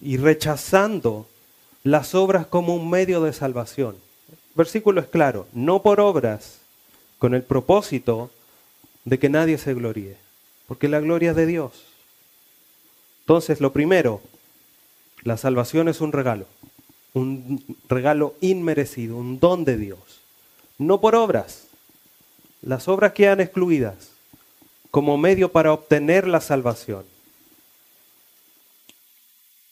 [0.00, 1.26] y rechazando
[1.84, 3.98] las obras como un medio de salvación.
[4.54, 6.60] versículo es claro, no por obras
[7.18, 8.30] con el propósito
[9.04, 10.16] de que nadie se gloríe,
[10.66, 11.84] porque la gloria es de Dios.
[13.20, 14.22] Entonces, lo primero,
[15.24, 16.46] la salvación es un regalo,
[17.12, 20.21] un regalo inmerecido, un don de Dios,
[20.86, 21.64] no por obras.
[22.60, 24.10] Las obras quedan excluidas
[24.90, 27.04] como medio para obtener la salvación.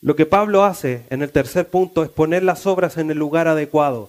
[0.03, 3.49] Lo que Pablo hace en el tercer punto es poner las obras en el lugar
[3.49, 4.09] adecuado,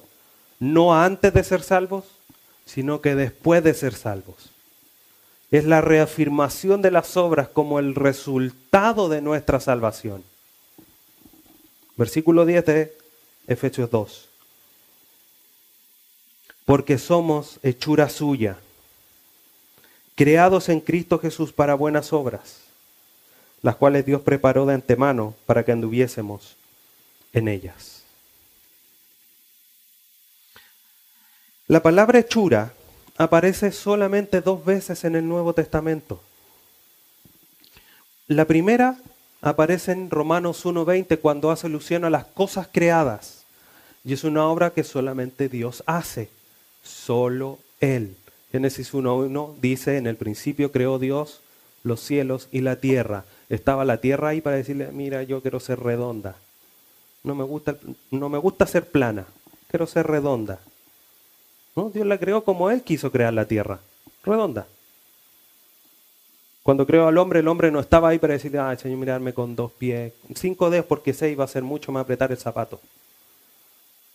[0.60, 2.06] no antes de ser salvos,
[2.66, 4.52] sino que después de ser salvos.
[5.52, 10.24] Es la reafirmación de las obras como el resultado de nuestra salvación.
[11.98, 12.98] Versículo 10 de
[13.48, 14.31] Efesios 2.
[16.72, 18.56] Porque somos hechura suya,
[20.16, 22.62] creados en Cristo Jesús para buenas obras,
[23.62, 26.56] las cuales Dios preparó de antemano para que anduviésemos
[27.34, 28.04] en ellas.
[31.68, 32.72] La palabra hechura
[33.18, 36.22] aparece solamente dos veces en el Nuevo Testamento.
[38.28, 38.98] La primera
[39.42, 43.44] aparece en Romanos 1.20 cuando hace alusión a las cosas creadas.
[44.06, 46.30] Y es una obra que solamente Dios hace,
[46.84, 48.16] solo Él.
[48.52, 51.42] Génesis 1.1 dice, en el principio creó Dios
[51.84, 53.26] los cielos y la tierra.
[53.50, 56.36] Estaba la tierra ahí para decirle, mira, yo quiero ser redonda.
[57.24, 57.78] No me gusta,
[58.10, 59.26] no me gusta ser plana,
[59.68, 60.60] quiero ser redonda.
[61.76, 61.90] ¿No?
[61.90, 63.80] Dios la creó como Él quiso crear la tierra,
[64.24, 64.68] redonda.
[66.64, 69.56] Cuando creó al hombre, el hombre no estaba ahí para decirle, ah, Señor, mirarme con
[69.56, 72.80] dos pies, cinco dedos porque seis va a ser mucho más apretar el zapato.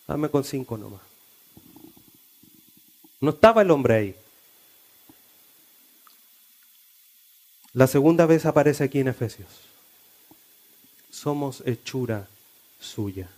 [0.07, 1.16] Dame con cinco nomás.
[3.21, 4.17] No estaba el hombre ahí.
[7.73, 9.49] La segunda vez aparece aquí en Efesios.
[11.11, 12.29] Somos hechura
[12.81, 13.29] suya.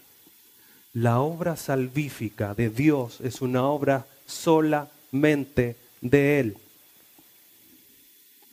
[0.94, 6.56] La obra salvífica de Dios es una obra solamente de Él.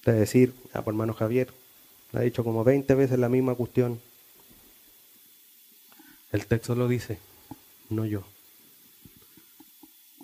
[0.06, 1.52] Es decir, a por hermano Javier,
[2.14, 4.00] ha dicho como 20 veces la misma cuestión.
[6.32, 7.20] El texto lo dice,
[7.90, 8.24] no yo.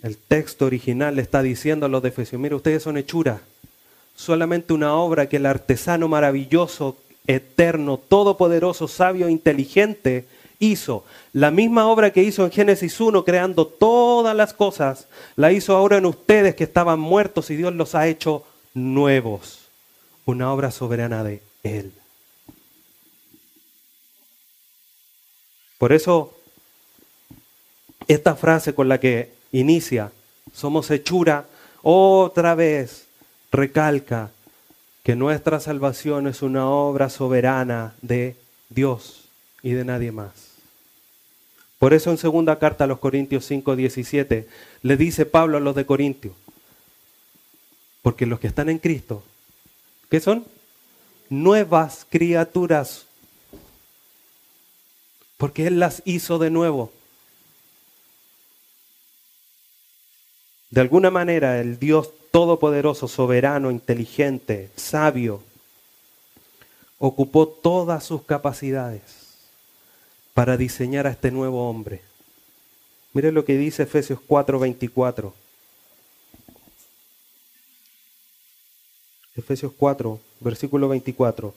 [0.01, 3.41] El texto original le está diciendo a los de Efesios, mire, ustedes son hechura,
[4.15, 6.97] solamente una obra que el artesano maravilloso,
[7.27, 10.25] eterno, todopoderoso, sabio, inteligente,
[10.59, 11.03] hizo.
[11.33, 15.97] La misma obra que hizo en Génesis 1, creando todas las cosas, la hizo ahora
[15.97, 18.43] en ustedes que estaban muertos y Dios los ha hecho
[18.73, 19.59] nuevos.
[20.25, 21.91] Una obra soberana de Él.
[25.77, 26.35] Por eso,
[28.07, 30.11] esta frase con la que inicia,
[30.53, 31.45] somos hechura,
[31.81, 33.07] otra vez
[33.51, 34.31] recalca
[35.03, 38.35] que nuestra salvación es una obra soberana de
[38.69, 39.25] Dios
[39.63, 40.51] y de nadie más.
[41.79, 44.47] Por eso en segunda carta a los Corintios 5, 17
[44.83, 46.35] le dice Pablo a los de Corintio,
[48.03, 49.23] porque los que están en Cristo,
[50.09, 50.45] ¿qué son?
[51.29, 53.05] Nuevas criaturas,
[55.37, 56.91] porque Él las hizo de nuevo.
[60.71, 65.43] De alguna manera el Dios todopoderoso, soberano, inteligente, sabio,
[66.97, 69.01] ocupó todas sus capacidades
[70.33, 72.01] para diseñar a este nuevo hombre.
[73.13, 75.33] Mire lo que dice Efesios 4:24.
[79.35, 81.53] Efesios 4, versículo 24,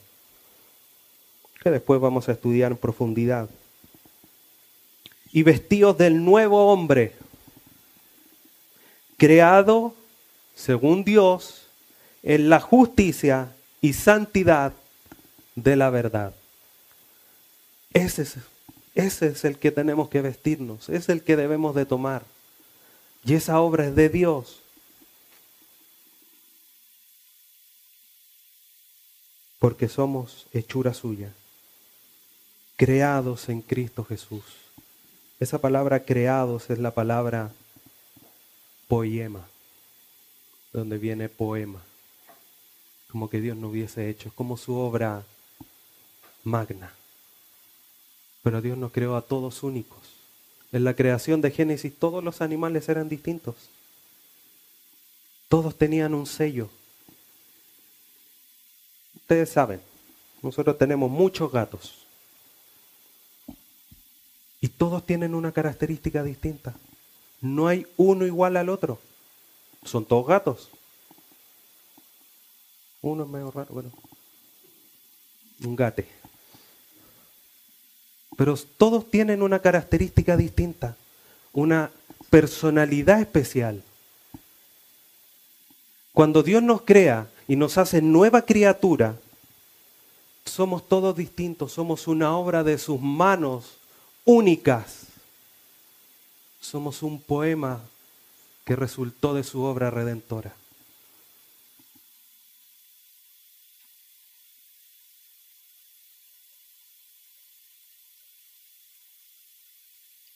[1.62, 3.48] que después vamos a estudiar en profundidad.
[5.32, 7.12] Y vestidos del nuevo hombre,
[9.16, 9.94] creado
[10.54, 11.66] según Dios
[12.22, 14.72] en la justicia y santidad
[15.54, 16.34] de la verdad.
[17.92, 18.36] Ese es
[18.94, 22.22] ese es el que tenemos que vestirnos, es el que debemos de tomar.
[23.24, 24.60] Y esa obra es de Dios.
[29.58, 31.32] Porque somos hechura suya,
[32.76, 34.44] creados en Cristo Jesús.
[35.40, 37.50] Esa palabra creados es la palabra
[38.88, 39.48] poema,
[40.72, 41.82] donde viene poema,
[43.10, 45.24] como que Dios no hubiese hecho, es como su obra
[46.42, 46.92] magna.
[48.42, 50.00] Pero Dios nos creó a todos únicos.
[50.72, 53.54] En la creación de Génesis todos los animales eran distintos.
[55.48, 56.68] Todos tenían un sello.
[59.14, 59.80] Ustedes saben,
[60.42, 62.04] nosotros tenemos muchos gatos.
[64.60, 66.74] Y todos tienen una característica distinta.
[67.44, 68.98] No hay uno igual al otro.
[69.84, 70.70] Son todos gatos.
[73.02, 73.90] Uno es medio raro, bueno.
[75.62, 76.08] Un gate.
[78.34, 80.96] Pero todos tienen una característica distinta,
[81.52, 81.90] una
[82.30, 83.82] personalidad especial.
[86.14, 89.16] Cuando Dios nos crea y nos hace nueva criatura,
[90.46, 93.76] somos todos distintos, somos una obra de sus manos
[94.24, 95.03] únicas.
[96.64, 97.82] Somos un poema
[98.64, 100.54] que resultó de su obra redentora.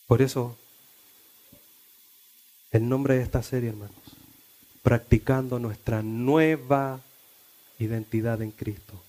[0.07, 0.55] Por eso,
[2.73, 3.97] el nombre de esta serie, hermanos,
[4.83, 7.01] practicando nuestra nueva
[7.79, 9.03] identidad en Cristo,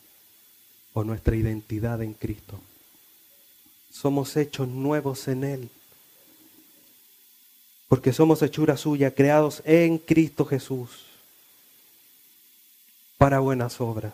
[0.94, 2.62] o nuestra identidad en Cristo.
[3.92, 5.70] somos hechos nuevos en Él.
[7.90, 11.08] Porque somos hechura suya, creados en Cristo Jesús
[13.18, 14.14] para buenas obras.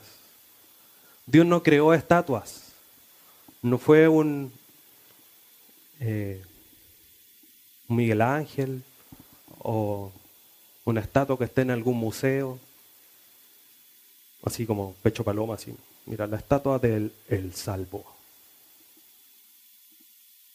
[1.28, 2.72] Dios no creó estatuas,
[3.62, 4.52] no fue un,
[6.00, 6.42] eh,
[7.88, 8.84] Miguel Ángel
[9.60, 10.12] o
[10.86, 12.60] una estatua que esté en algún museo,
[14.44, 15.76] así como pecho paloma, así.
[16.06, 18.06] Mira, la estatua del el salvo.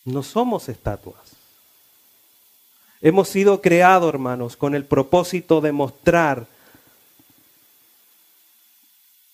[0.05, 1.40] No somos estatuas.
[3.03, 6.47] Hemos sido creados, hermanos, con el propósito de mostrar,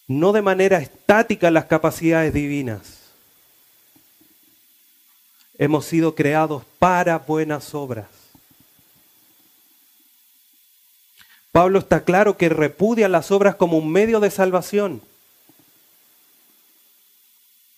[0.06, 3.00] no de manera estática, las capacidades divinas.
[5.58, 8.06] Hemos sido creados para buenas obras.
[11.50, 15.00] Pablo está claro que repudia las obras como un medio de salvación,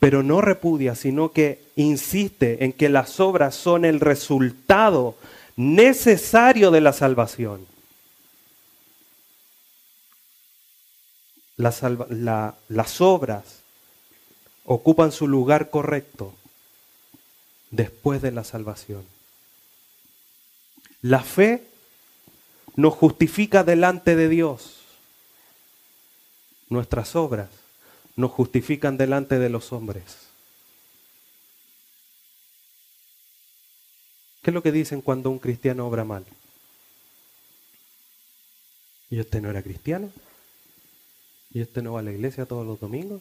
[0.01, 5.14] pero no repudia, sino que insiste en que las obras son el resultado
[5.59, 7.66] necesario de la salvación.
[11.56, 13.62] Las, obras
[14.64, 16.32] ocupan su lugar correcto
[17.72, 19.04] después de la salvación.
[21.02, 21.64] La fe
[22.76, 24.76] nos justifica delante de Dios.
[26.68, 27.48] Nuestras obras
[28.14, 30.28] nos justifican delante de los hombres.
[34.49, 36.24] ¿Qué es lo que dicen cuando un cristiano obra mal?
[39.11, 40.11] ¿Y este no era cristiano?
[41.53, 43.20] ¿Y este no va a la iglesia todos los domingos?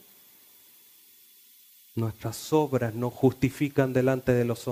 [1.95, 4.63] Nuestras obras nos justifican delante de los,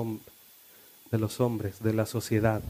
[1.12, 2.62] de los hombres, de la sociedad.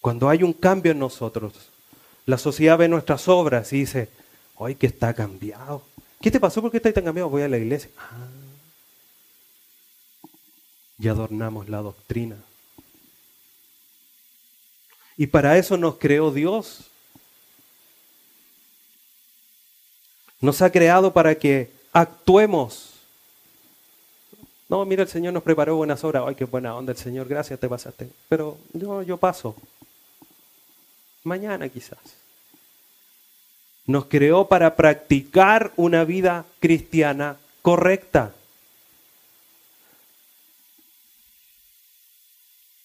[0.00, 1.52] Cuando hay un cambio en nosotros,
[2.24, 4.08] la sociedad ve nuestras obras y dice,
[4.58, 5.82] ¡ay, que está cambiado!
[6.22, 6.62] ¿Qué te pasó?
[6.62, 7.28] ¿Por qué estás tan cambiado?
[7.28, 7.90] Voy a la iglesia.
[7.98, 8.45] Ah.
[10.98, 12.36] Y adornamos la doctrina.
[15.16, 16.84] Y para eso nos creó Dios.
[20.40, 22.92] Nos ha creado para que actuemos.
[24.68, 26.24] No, mira, el Señor nos preparó buenas obras.
[26.26, 28.10] Ay, qué buena onda el Señor, gracias, te pasaste.
[28.28, 29.56] Pero yo, yo paso
[31.26, 31.98] mañana quizás.
[33.86, 38.32] Nos creó para practicar una vida cristiana correcta.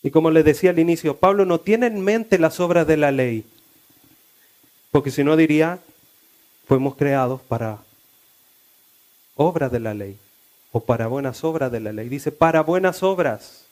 [0.03, 3.11] Y como les decía al inicio, Pablo no tiene en mente las obras de la
[3.11, 3.45] ley,
[4.91, 5.79] porque si no diría,
[6.67, 7.79] fuimos creados para
[9.35, 10.17] obras de la ley,
[10.71, 12.09] o para buenas obras de la ley.
[12.09, 13.65] Dice, para buenas obras.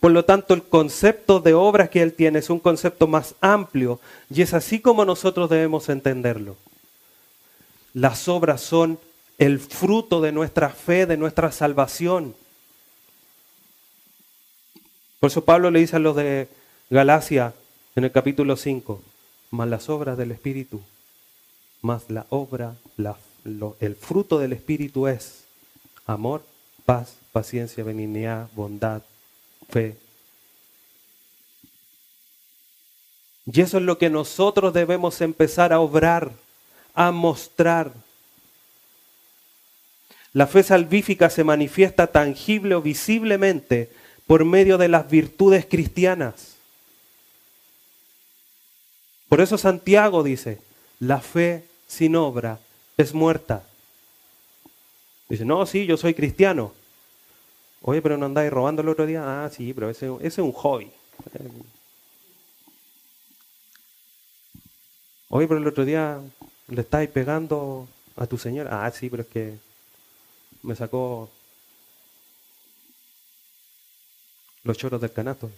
[0.00, 4.00] Por lo tanto, el concepto de obras que él tiene es un concepto más amplio
[4.28, 6.56] y es así como nosotros debemos entenderlo.
[7.94, 8.98] Las obras son
[9.38, 12.34] el fruto de nuestra fe, de nuestra salvación.
[15.22, 16.48] Por eso Pablo le dice a los de
[16.90, 17.54] Galacia
[17.94, 19.00] en el capítulo 5,
[19.52, 20.82] más las obras del Espíritu,
[21.80, 22.74] más la obra,
[23.78, 25.44] el fruto del Espíritu es
[26.06, 26.44] amor,
[26.84, 29.02] paz, paciencia, benignidad, bondad,
[29.70, 29.96] fe.
[33.46, 36.32] Y eso es lo que nosotros debemos empezar a obrar,
[36.94, 37.92] a mostrar.
[40.32, 46.56] La fe salvífica se manifiesta tangible o visiblemente por medio de las virtudes cristianas.
[49.28, 50.58] Por eso Santiago dice,
[51.00, 52.58] la fe sin obra
[52.96, 53.64] es muerta.
[55.28, 56.72] Dice, no, sí, yo soy cristiano.
[57.80, 59.22] Oye, pero no andáis robando el otro día.
[59.24, 60.90] Ah, sí, pero ese, es un hobby.
[65.28, 66.20] Oye, pero el otro día
[66.68, 68.84] le estáis pegando a tu señora.
[68.84, 69.58] Ah, sí, pero es que
[70.62, 71.30] me sacó
[74.64, 75.50] los choros del canasto.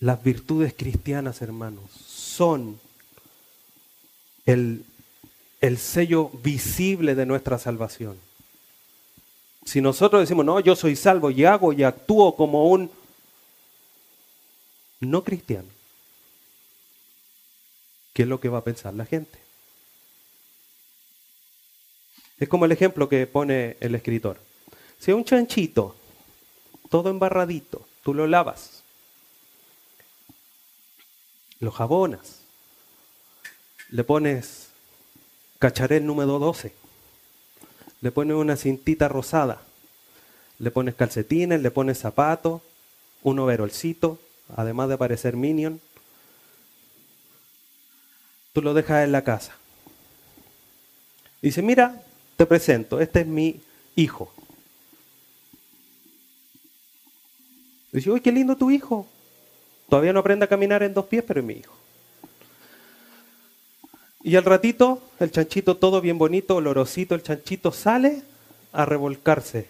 [0.00, 2.78] Las virtudes cristianas, hermanos, son
[4.44, 4.84] el
[5.66, 8.18] el sello visible de nuestra salvación.
[9.64, 12.90] Si nosotros decimos, no, yo soy salvo y hago y actúo como un
[15.00, 15.68] no cristiano,
[18.12, 19.38] ¿qué es lo que va a pensar la gente?
[22.44, 24.38] Es como el ejemplo que pone el escritor.
[24.98, 25.96] Si un chanchito,
[26.90, 28.82] todo embarradito, tú lo lavas,
[31.58, 32.40] lo jabonas,
[33.88, 34.68] le pones
[35.58, 36.74] cacharel número 12.
[38.02, 39.62] Le pones una cintita rosada.
[40.58, 42.60] Le pones calcetines, le pones zapatos,
[43.22, 44.18] un overolcito,
[44.54, 45.80] además de parecer minion.
[48.52, 49.56] Tú lo dejas en la casa.
[51.40, 52.03] Dice, mira,
[52.36, 53.60] te presento, este es mi
[53.96, 54.32] hijo.
[57.92, 59.06] Dice, uy, qué lindo tu hijo.
[59.88, 61.72] Todavía no aprende a caminar en dos pies, pero es mi hijo.
[64.24, 68.22] Y al ratito, el chanchito todo bien bonito, olorosito, el chanchito sale
[68.72, 69.68] a revolcarse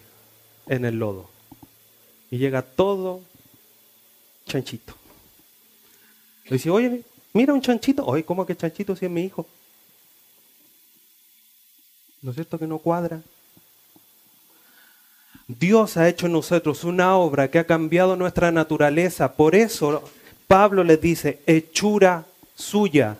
[0.67, 1.29] en el lodo.
[2.31, 3.21] Y llega todo
[4.45, 4.95] chanchito.
[6.45, 7.03] Le dice, oye,
[7.33, 8.05] mira un chanchito.
[8.05, 9.45] Oye, ¿cómo que chanchito si es mi hijo?
[12.25, 13.21] ¿No es cierto que no cuadra?
[15.47, 19.33] Dios ha hecho en nosotros una obra que ha cambiado nuestra naturaleza.
[19.33, 20.01] Por eso
[20.47, 23.17] Pablo les dice, hechura suya,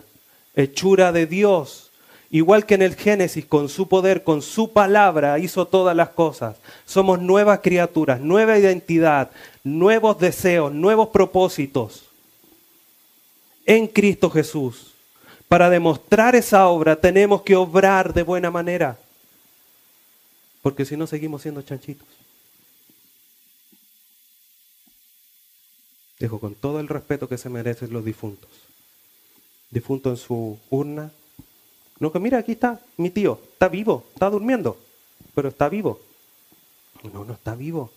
[0.55, 1.91] hechura de Dios.
[2.31, 6.57] Igual que en el Génesis, con su poder, con su palabra, hizo todas las cosas.
[6.87, 9.29] Somos nuevas criaturas, nueva identidad,
[9.63, 12.05] nuevos deseos, nuevos propósitos
[13.67, 14.94] en Cristo Jesús.
[15.47, 18.97] Para demostrar esa obra tenemos que obrar de buena manera.
[20.61, 22.07] Porque si no seguimos siendo chanchitos.
[26.19, 28.49] Dejo con todo el respeto que se merecen los difuntos.
[29.69, 31.11] Difunto en su urna.
[31.99, 33.39] No, que mira, aquí está mi tío.
[33.53, 34.77] Está vivo, está durmiendo.
[35.35, 35.99] Pero está vivo.
[37.13, 37.91] No, no está vivo.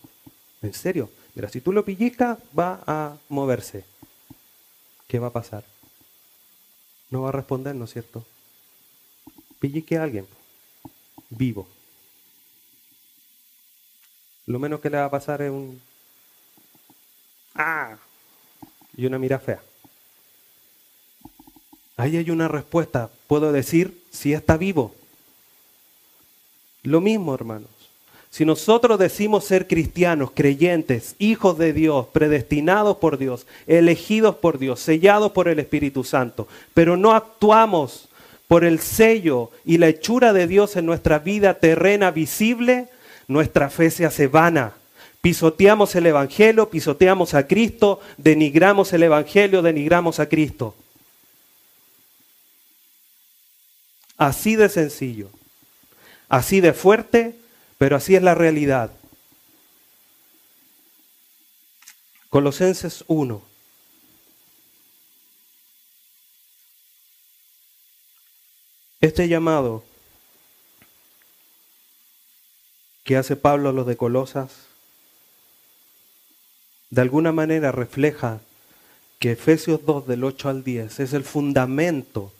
[0.61, 1.09] En serio.
[1.35, 3.85] Mira, si tú lo pellizcas, va a moverse.
[5.07, 5.65] ¿Qué va a pasar?
[7.11, 8.25] No va a responder, ¿no es cierto?
[9.59, 10.27] Pillique a alguien
[11.31, 11.69] vivo.
[14.47, 15.81] Lo menos que le va a pasar es un
[17.55, 17.99] ¡Ah!
[18.97, 19.63] y una mira fea.
[21.97, 23.11] Ahí hay una respuesta.
[23.27, 24.95] Puedo decir si está vivo.
[26.85, 27.71] Lo mismo, hermanos.
[28.31, 34.81] Si nosotros decimos ser cristianos, creyentes, hijos de Dios, predestinados por Dios, elegidos por Dios,
[34.81, 38.09] sellados por el Espíritu Santo, pero no actuamos
[38.47, 42.89] por el sello y la hechura de Dios en nuestra vida terrena visible,
[43.29, 44.75] nuestra fe se hace vana.
[45.21, 50.75] Pisoteamos el Evangelio, pisoteamos a Cristo, denigramos el Evangelio, denigramos a Cristo.
[54.17, 55.29] Así de sencillo,
[56.29, 57.35] así de fuerte
[57.79, 58.91] pero así es la realidad.
[62.29, 63.43] Colosenses 1.
[69.01, 69.85] Este llamado
[73.05, 74.51] que hace Pablo a los de Colosas,
[76.91, 78.41] de alguna manera refleja
[79.21, 82.33] que Efesios 2 del 8 al 10 es el fundamento,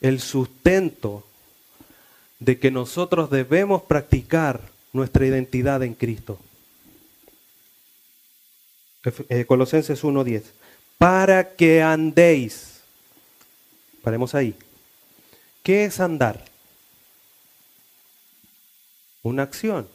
[0.00, 1.26] el sustento
[2.44, 4.60] de que nosotros debemos practicar
[4.92, 6.40] nuestra identidad en Cristo.
[9.28, 10.42] Eh, Colosenses 1.10.
[10.98, 12.80] Para que andéis.
[14.02, 14.56] Paremos ahí.
[15.62, 16.44] ¿Qué es andar?
[19.22, 19.88] Una acción.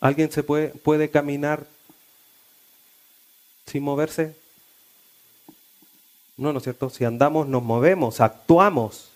[0.00, 1.68] ¿Alguien se puede, puede caminar
[3.66, 4.34] sin moverse?
[6.36, 6.90] No, ¿no es cierto?
[6.90, 9.10] Si andamos, nos movemos, actuamos.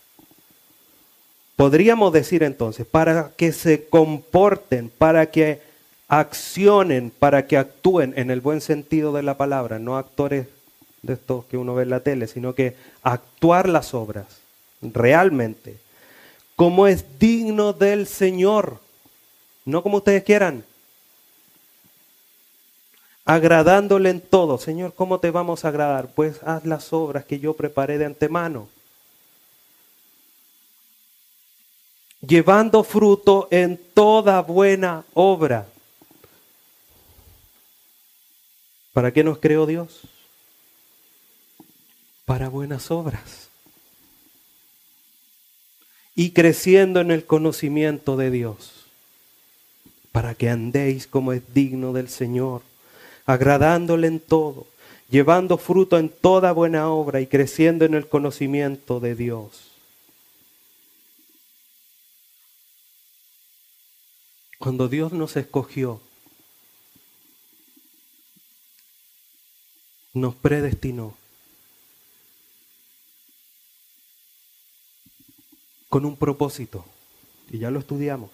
[1.56, 5.60] Podríamos decir entonces, para que se comporten, para que
[6.08, 10.48] accionen, para que actúen en el buen sentido de la palabra, no actores
[11.02, 14.26] de estos que uno ve en la tele, sino que actuar las obras
[14.82, 15.76] realmente,
[16.56, 18.78] como es digno del Señor,
[19.64, 20.64] no como ustedes quieran,
[23.24, 24.58] agradándole en todo.
[24.58, 26.08] Señor, ¿cómo te vamos a agradar?
[26.14, 28.68] Pues haz las obras que yo preparé de antemano.
[32.26, 35.66] Llevando fruto en toda buena obra.
[38.92, 40.00] ¿Para qué nos creó Dios?
[42.24, 43.48] Para buenas obras.
[46.14, 48.86] Y creciendo en el conocimiento de Dios,
[50.12, 52.62] para que andéis como es digno del Señor,
[53.26, 54.68] agradándole en todo,
[55.10, 59.73] llevando fruto en toda buena obra y creciendo en el conocimiento de Dios.
[64.64, 66.00] Cuando Dios nos escogió,
[70.14, 71.14] nos predestinó
[75.90, 76.82] con un propósito,
[77.50, 78.30] y ya lo estudiamos,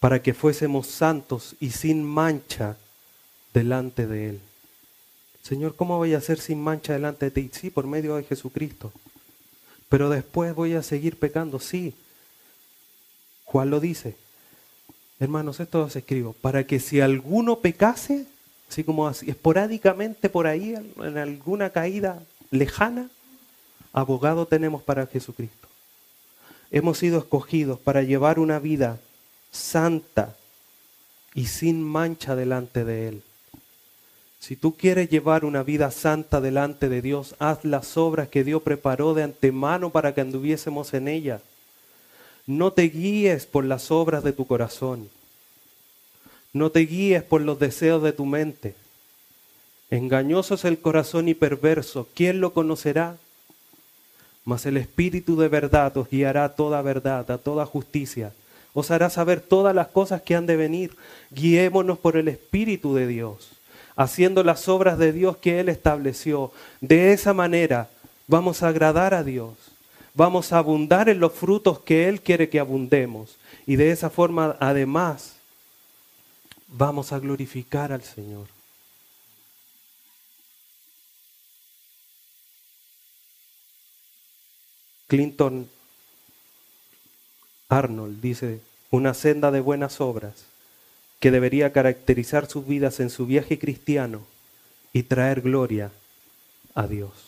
[0.00, 2.78] para que fuésemos santos y sin mancha
[3.52, 4.40] delante de Él.
[5.42, 7.50] Señor, ¿cómo voy a ser sin mancha delante de ti?
[7.52, 8.90] Sí, por medio de Jesucristo.
[9.90, 11.92] Pero después voy a seguir pecando, sí.
[13.44, 14.23] Juan lo dice,
[15.20, 18.26] Hermanos, esto os escribo, para que si alguno pecase,
[18.68, 23.08] así como así, esporádicamente por ahí, en alguna caída lejana,
[23.92, 25.68] abogado tenemos para Jesucristo.
[26.70, 28.98] hemos sido escogidos para llevar una vida
[29.52, 30.34] santa
[31.32, 33.22] y sin mancha delante de Él.
[34.40, 38.62] Si tú quieres llevar una vida santa delante de Dios, haz las obras que Dios
[38.62, 41.40] preparó de antemano para que anduviésemos en ella.
[42.46, 45.08] No te guíes por las obras de tu corazón.
[46.52, 48.74] No te guíes por los deseos de tu mente.
[49.90, 52.06] Engañoso es el corazón y perverso.
[52.14, 53.16] ¿Quién lo conocerá?
[54.44, 58.32] Mas el Espíritu de verdad os guiará a toda verdad, a toda justicia.
[58.74, 60.96] Os hará saber todas las cosas que han de venir.
[61.30, 63.52] Guiémonos por el Espíritu de Dios,
[63.96, 66.52] haciendo las obras de Dios que Él estableció.
[66.80, 67.88] De esa manera
[68.26, 69.73] vamos a agradar a Dios.
[70.14, 73.36] Vamos a abundar en los frutos que Él quiere que abundemos.
[73.66, 75.36] Y de esa forma, además,
[76.68, 78.46] vamos a glorificar al Señor.
[85.08, 85.68] Clinton
[87.68, 88.60] Arnold dice,
[88.90, 90.46] una senda de buenas obras
[91.20, 94.26] que debería caracterizar sus vidas en su viaje cristiano
[94.92, 95.90] y traer gloria
[96.74, 97.23] a Dios.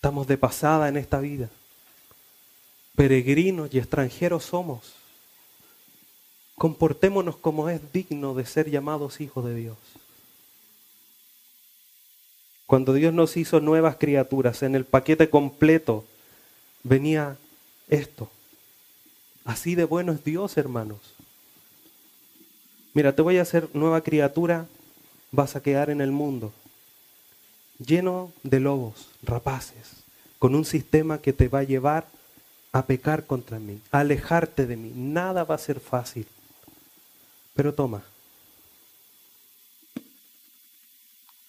[0.00, 1.50] Estamos de pasada en esta vida.
[2.96, 4.94] Peregrinos y extranjeros somos.
[6.54, 9.76] Comportémonos como es digno de ser llamados hijos de Dios.
[12.64, 16.06] Cuando Dios nos hizo nuevas criaturas, en el paquete completo
[16.82, 17.36] venía
[17.90, 18.30] esto.
[19.44, 21.12] Así de bueno es Dios, hermanos.
[22.94, 24.66] Mira, te voy a hacer nueva criatura,
[25.30, 26.54] vas a quedar en el mundo
[27.84, 30.04] lleno de lobos, rapaces,
[30.38, 32.06] con un sistema que te va a llevar
[32.72, 34.92] a pecar contra mí, a alejarte de mí.
[34.94, 36.26] Nada va a ser fácil.
[37.54, 38.02] Pero toma,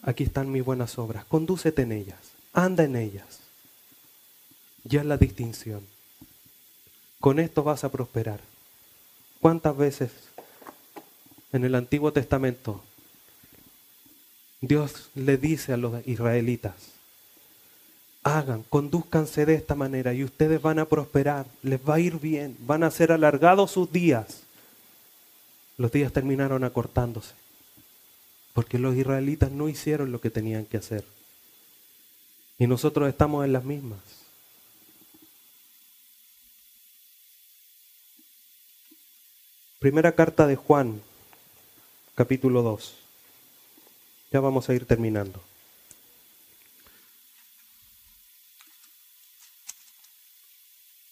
[0.02, 2.20] aquí están mis buenas obras, condúcete en ellas,
[2.54, 3.40] anda en ellas.
[4.84, 5.86] Ya es la distinción.
[7.20, 8.42] Con esto vas a prosperar.
[9.40, 10.12] ¿Cuántas veces
[11.54, 12.84] en el Antiguo Testamento
[14.62, 16.76] Dios le dice a los israelitas,
[18.24, 22.56] hagan, conduzcanse de esta manera y ustedes van a prosperar, les va a ir bien,
[22.62, 24.44] van a ser alargados sus días.
[25.78, 27.34] Los días terminaron acortándose
[28.54, 31.06] porque los israelitas no hicieron lo que tenían que hacer.
[32.58, 34.00] Y nosotros estamos en las mismas.
[39.80, 41.02] Primera carta de Juan,
[42.14, 43.01] capítulo 2.
[44.32, 45.42] Ya vamos a ir terminando.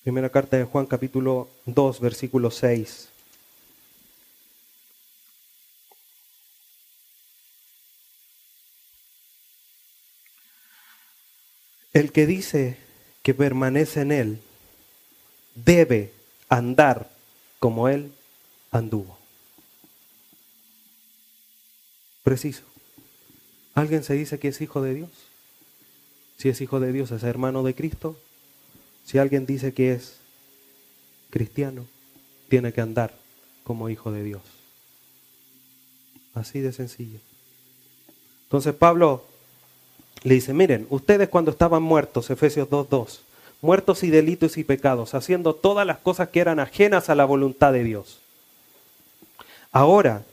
[0.03, 3.09] Primera carta de Juan, capítulo 2, versículo 6.
[11.91, 12.77] El que dice
[13.21, 14.41] que permanece en Él
[15.55, 16.13] debe
[16.47, 17.11] andar
[17.59, 18.13] como Él
[18.71, 19.17] anduvo.
[22.23, 22.68] Preciso.
[23.79, 25.09] ¿Alguien se dice que es hijo de Dios?
[26.37, 28.17] Si es hijo de Dios, es hermano de Cristo.
[29.05, 30.17] Si alguien dice que es
[31.29, 31.85] cristiano,
[32.49, 33.13] tiene que andar
[33.63, 34.41] como hijo de Dios.
[36.33, 37.19] Así de sencillo.
[38.43, 39.23] Entonces Pablo
[40.23, 43.19] le dice, miren, ustedes cuando estaban muertos, Efesios 2.2,
[43.61, 47.71] muertos y delitos y pecados, haciendo todas las cosas que eran ajenas a la voluntad
[47.71, 48.19] de Dios.
[49.71, 50.25] Ahora,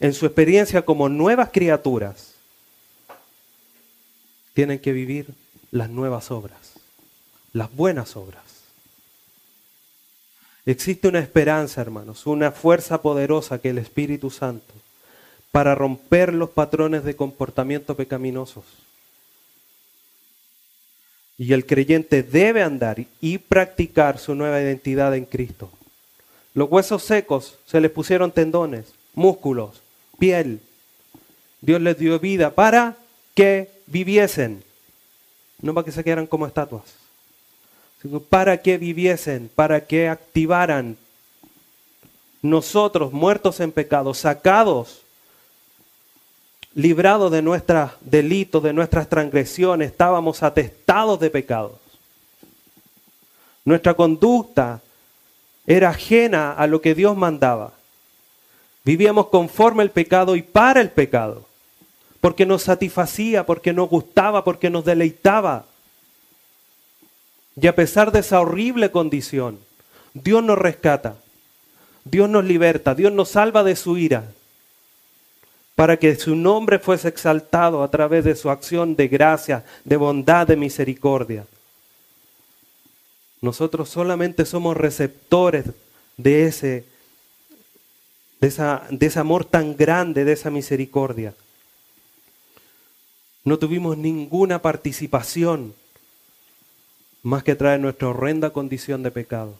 [0.00, 2.35] en su experiencia como nuevas criaturas,
[4.56, 5.26] tienen que vivir
[5.70, 6.80] las nuevas obras,
[7.52, 8.42] las buenas obras.
[10.64, 14.72] Existe una esperanza, hermanos, una fuerza poderosa que el Espíritu Santo
[15.52, 18.64] para romper los patrones de comportamiento pecaminosos
[21.36, 25.70] y el creyente debe andar y practicar su nueva identidad en Cristo.
[26.54, 29.82] Los huesos secos se les pusieron tendones, músculos,
[30.18, 30.60] piel.
[31.60, 32.96] Dios les dio vida para
[33.36, 34.64] que viviesen,
[35.60, 36.82] no para que se quedaran como estatuas,
[38.00, 40.96] sino para que viviesen, para que activaran
[42.42, 45.02] nosotros muertos en pecado, sacados
[46.74, 51.72] librados de nuestros delitos, de nuestras transgresiones, estábamos atestados de pecados.
[53.64, 54.80] Nuestra conducta
[55.66, 57.72] era ajena a lo que Dios mandaba.
[58.84, 61.45] Vivíamos conforme al pecado y para el pecado,
[62.20, 65.66] porque nos satisfacía, porque nos gustaba, porque nos deleitaba.
[67.60, 69.58] Y a pesar de esa horrible condición,
[70.14, 71.16] Dios nos rescata,
[72.04, 74.24] Dios nos liberta, Dios nos salva de su ira
[75.76, 80.46] para que su nombre fuese exaltado a través de su acción de gracia, de bondad,
[80.46, 81.46] de misericordia.
[83.42, 85.66] Nosotros solamente somos receptores
[86.16, 86.86] de ese,
[88.40, 91.34] de, esa, de ese amor tan grande, de esa misericordia.
[93.46, 95.72] No tuvimos ninguna participación
[97.22, 99.54] más que traer nuestra horrenda condición de pecado.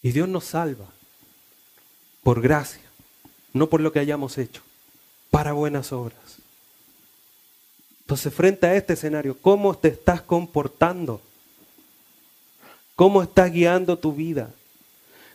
[0.00, 0.86] Y Dios nos salva
[2.22, 2.80] por gracia,
[3.52, 4.62] no por lo que hayamos hecho,
[5.30, 6.38] para buenas obras.
[8.00, 11.20] Entonces, frente a este escenario, ¿cómo te estás comportando?
[12.94, 14.54] ¿Cómo estás guiando tu vida?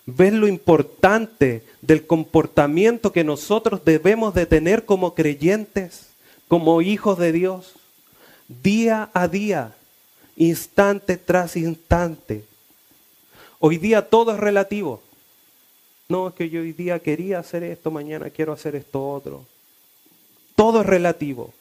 [0.06, 6.08] ¿Ves lo importante del comportamiento que nosotros debemos de tener como creyentes,
[6.48, 7.74] como hijos de Dios?
[8.48, 9.76] Día a día,
[10.36, 12.44] instante tras instante.
[13.60, 15.02] Hoy día todo es relativo.
[16.10, 19.46] No, es que yo hoy día quería hacer esto, mañana quiero hacer esto otro.
[20.56, 21.54] Todo es relativo.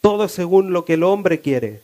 [0.00, 1.80] Todo es según lo que el hombre quiere.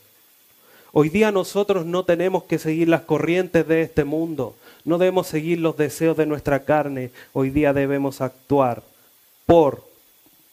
[0.92, 4.56] Hoy día nosotros no tenemos que seguir las corrientes de este mundo,
[4.86, 8.84] no debemos seguir los deseos de nuestra carne, hoy día debemos actuar
[9.44, 9.84] por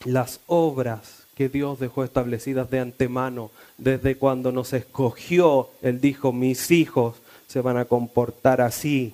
[0.06, 6.72] las obras que Dios dejó establecidas de antemano, desde cuando nos escogió, Él dijo, mis
[6.72, 7.16] hijos
[7.48, 9.14] se van a comportar así.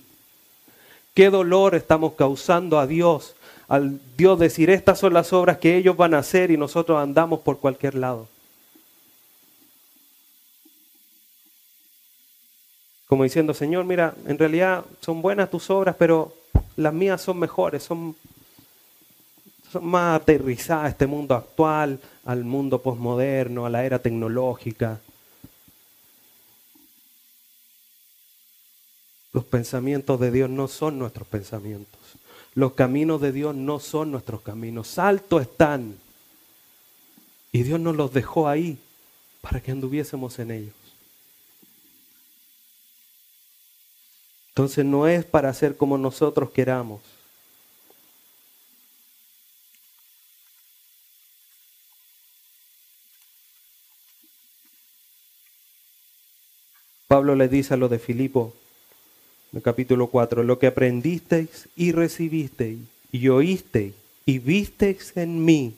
[1.13, 3.35] ¿Qué dolor estamos causando a Dios
[3.67, 7.41] al Dios decir, estas son las obras que ellos van a hacer y nosotros andamos
[7.41, 8.27] por cualquier lado?
[13.10, 16.31] Como diciendo, Señor, mira, en realidad son buenas tus obras, pero
[16.76, 18.15] las mías son mejores, son,
[19.81, 24.99] más aterrizadas a este mundo actual, al mundo posmoderno, a la era tecnológica.
[29.34, 31.99] Los pensamientos de Dios no son nuestros pensamientos.
[32.53, 34.99] Los caminos de Dios no son nuestros caminos.
[34.99, 35.98] Alto están.
[37.52, 38.77] Y Dios nos los dejó ahí
[39.41, 40.89] para que anduviésemos en ellos.
[44.49, 47.01] Entonces no es para hacer como nosotros queramos.
[57.09, 58.53] Pablo le dice a lo de Filipo,
[59.51, 62.77] en el capítulo 4, lo que aprendisteis y recibisteis
[63.11, 63.95] y oísteis
[64.27, 65.76] y visteis en mí.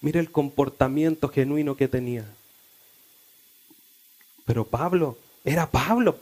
[0.00, 2.24] Mira el comportamiento genuino que tenía.
[4.44, 6.16] Pero Pablo, era Pablo.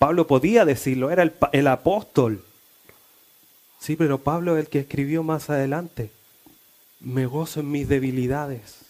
[0.00, 2.42] Pablo podía decirlo, era el, apóstol.
[3.78, 6.10] Sí, pero Pablo es el que escribió más adelante.
[7.00, 8.86] Me gozo en mis debilidades,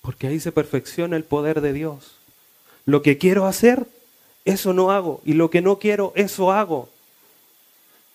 [0.00, 2.12] porque ahí se perfecciona el poder de Dios.
[2.86, 3.84] Lo que quiero hacer,
[4.44, 6.88] eso no hago, y lo que no quiero, eso hago.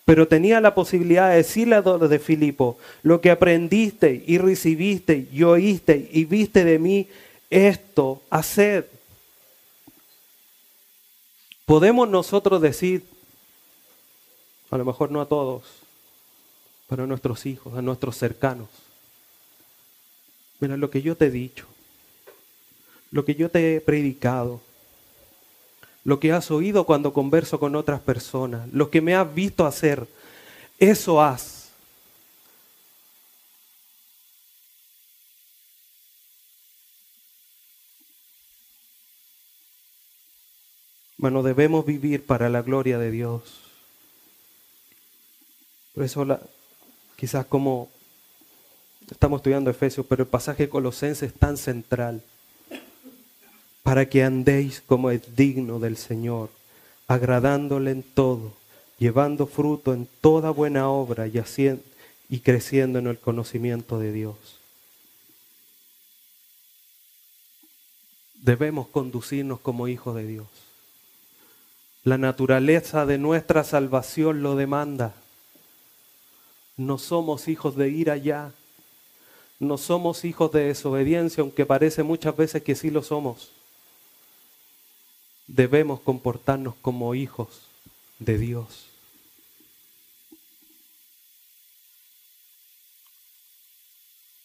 [0.06, 5.28] Pero tenía la posibilidad de decirle a los de Filipo, lo que aprendiste y recibiste
[5.30, 7.06] y oíste y viste de mí,
[7.50, 8.95] esto, hacer.
[11.66, 13.04] Podemos nosotros decir,
[14.70, 15.64] a lo mejor no a todos,
[16.88, 18.68] pero a nuestros hijos, a nuestros cercanos,
[20.60, 21.66] mira lo que yo te he dicho,
[23.10, 24.60] lo que yo te he predicado,
[26.04, 30.06] lo que has oído cuando converso con otras personas, lo que me has visto hacer,
[30.78, 31.55] eso haz.
[41.18, 43.42] Bueno, debemos vivir para la gloria de Dios.
[45.94, 46.40] Por eso
[47.16, 47.88] quizás como
[49.10, 52.22] estamos estudiando Efesios, pero el pasaje colosense es tan central.
[53.82, 56.50] Para que andéis como es digno del Señor,
[57.06, 58.52] agradándole en todo,
[58.98, 61.82] llevando fruto en toda buena obra y, haciendo,
[62.28, 64.36] y creciendo en el conocimiento de Dios.
[68.34, 70.65] Debemos conducirnos como hijos de Dios.
[72.06, 75.12] La naturaleza de nuestra salvación lo demanda.
[76.76, 78.52] No somos hijos de ir allá.
[79.58, 83.50] No somos hijos de desobediencia, aunque parece muchas veces que sí lo somos.
[85.48, 87.62] Debemos comportarnos como hijos
[88.20, 88.86] de Dios.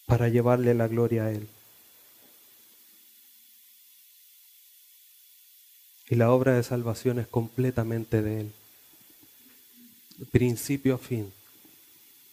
[0.07, 1.47] Para llevarle la gloria a Él.
[6.11, 8.51] Y la obra de salvación es completamente de Él.
[10.29, 11.31] Principio a fin.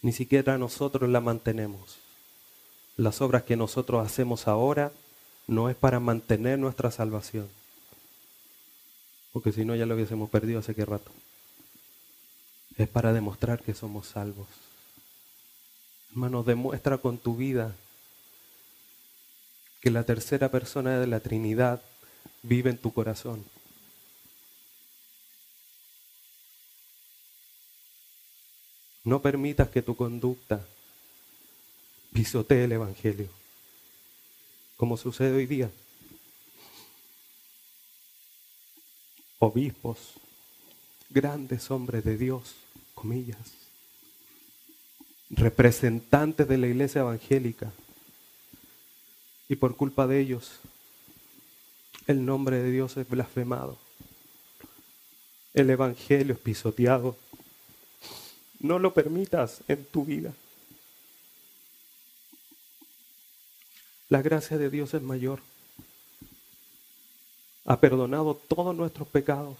[0.01, 1.97] Ni siquiera nosotros la mantenemos.
[2.97, 4.91] Las obras que nosotros hacemos ahora
[5.47, 7.47] no es para mantener nuestra salvación.
[9.31, 11.11] Porque si no ya lo hubiésemos perdido hace qué rato.
[12.75, 14.49] Es para demostrar que somos salvos.
[16.11, 17.73] Hermano, demuestra con tu vida
[19.79, 21.81] que la tercera persona de la Trinidad
[22.43, 23.45] vive en tu corazón.
[29.09, 30.63] No permitas que tu conducta
[32.13, 33.27] pisotee el Evangelio,
[34.77, 35.71] como sucede hoy día.
[39.39, 40.13] Obispos,
[41.09, 42.53] grandes hombres de Dios,
[42.93, 43.39] comillas,
[45.31, 47.71] representantes de la iglesia evangélica,
[49.47, 50.59] y por culpa de ellos
[52.05, 53.75] el nombre de Dios es blasfemado,
[55.55, 57.17] el Evangelio es pisoteado.
[58.59, 60.33] No lo permitas en tu vida.
[64.09, 65.41] La gracia de Dios es mayor.
[67.65, 69.57] Ha perdonado todos nuestros pecados.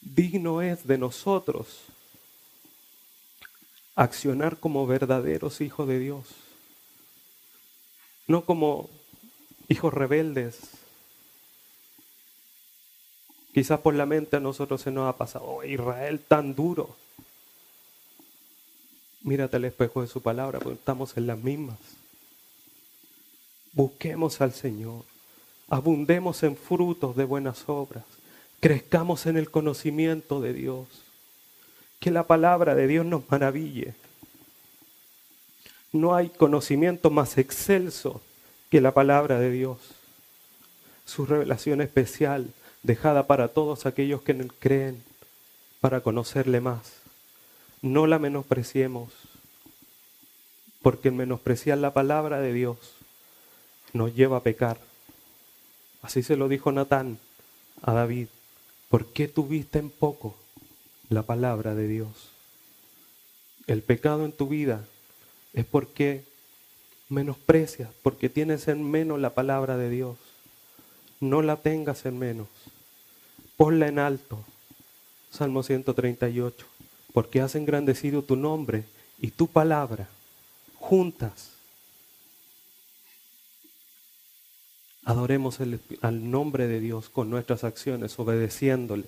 [0.00, 1.80] Digno es de nosotros
[3.96, 6.26] accionar como verdaderos hijos de Dios,
[8.28, 8.88] no como
[9.68, 10.58] hijos rebeldes.
[13.56, 16.94] Quizás por la mente a nosotros se nos ha pasado, oh, Israel tan duro.
[19.22, 21.78] Mírate al espejo de su palabra, porque estamos en las mismas.
[23.72, 25.04] Busquemos al Señor,
[25.70, 28.04] abundemos en frutos de buenas obras,
[28.60, 30.86] crezcamos en el conocimiento de Dios,
[31.98, 33.94] que la palabra de Dios nos maraville.
[35.92, 38.20] No hay conocimiento más excelso
[38.68, 39.78] que la palabra de Dios,
[41.06, 42.52] su revelación especial,
[42.86, 45.02] dejada para todos aquellos que en él creen,
[45.80, 46.94] para conocerle más.
[47.82, 49.12] No la menospreciemos,
[50.82, 52.78] porque el menospreciar la palabra de Dios
[53.92, 54.78] nos lleva a pecar.
[56.00, 57.18] Así se lo dijo Natán
[57.82, 58.28] a David.
[58.88, 60.36] ¿Por qué tuviste en poco
[61.08, 62.30] la palabra de Dios?
[63.66, 64.84] El pecado en tu vida
[65.54, 66.22] es porque
[67.08, 70.16] menosprecias, porque tienes en menos la palabra de Dios.
[71.18, 72.46] No la tengas en menos.
[73.56, 74.44] Ponla en alto.
[75.30, 76.66] Salmo 138.
[77.12, 78.84] Porque has engrandecido tu nombre
[79.18, 80.08] y tu palabra
[80.78, 81.56] juntas
[85.06, 85.60] Adoremos
[86.02, 89.04] al nombre de Dios con nuestras acciones, obedeciéndole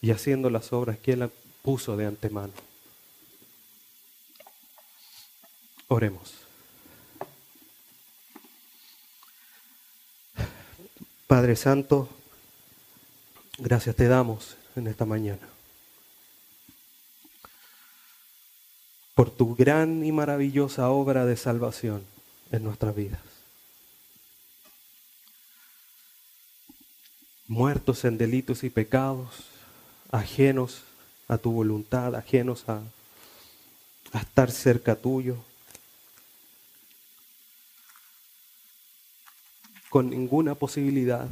[0.00, 1.30] y haciendo las obras que Él
[1.60, 2.54] puso de antemano.
[5.88, 6.32] Oremos.
[11.26, 12.08] Padre Santo,
[13.60, 15.48] gracias te damos en esta mañana.
[19.14, 22.04] Por tu gran y maravillosa obra de salvación
[22.50, 23.30] en nuestras vidas.
[27.50, 29.48] muertos en delitos y pecados,
[30.12, 30.84] ajenos
[31.26, 32.80] a tu voluntad, ajenos a,
[34.14, 35.36] estar cerca tuyo,
[39.88, 41.28] con ninguna posibilidad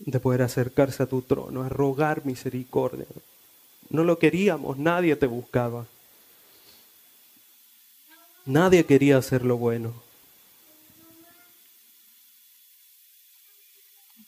[0.00, 3.06] de poder acercarse a tu trono, a rogar misericordia.
[3.88, 5.86] No lo queríamos, nadie te buscaba.
[8.44, 9.94] Nadie quería hacer lo bueno.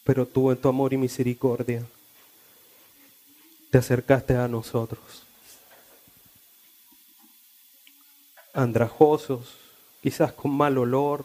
[0.04, 1.84] pero tú en tu amor y misericordia
[3.70, 5.22] te acercaste a nosotros.
[8.52, 9.56] Andrajosos,
[10.02, 11.24] quizás con mal olor,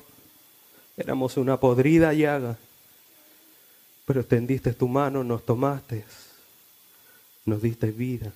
[0.96, 2.58] éramos una podrida llaga,
[4.08, 6.06] pero tendiste tu mano, nos tomaste,
[7.44, 8.32] nos diste vida,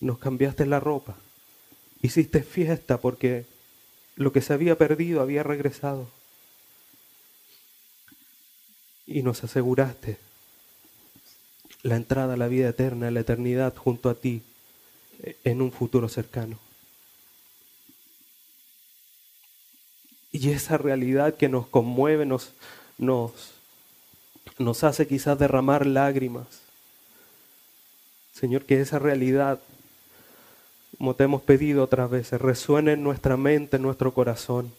[0.00, 1.16] nos cambiaste la ropa,
[2.02, 3.46] hiciste fiesta porque
[4.16, 6.10] lo que se había perdido había regresado
[9.06, 10.18] y nos aseguraste
[11.82, 14.42] la entrada a la vida eterna, a la eternidad junto a ti
[15.42, 16.58] en un futuro cercano.
[20.32, 22.52] Y esa realidad que nos conmueve, nos,
[22.98, 23.54] nos,
[24.58, 26.46] nos hace quizás derramar lágrimas.
[28.32, 29.60] Señor, que esa realidad,
[30.98, 34.72] como te hemos pedido otras veces, resuene en nuestra mente, en nuestro corazón.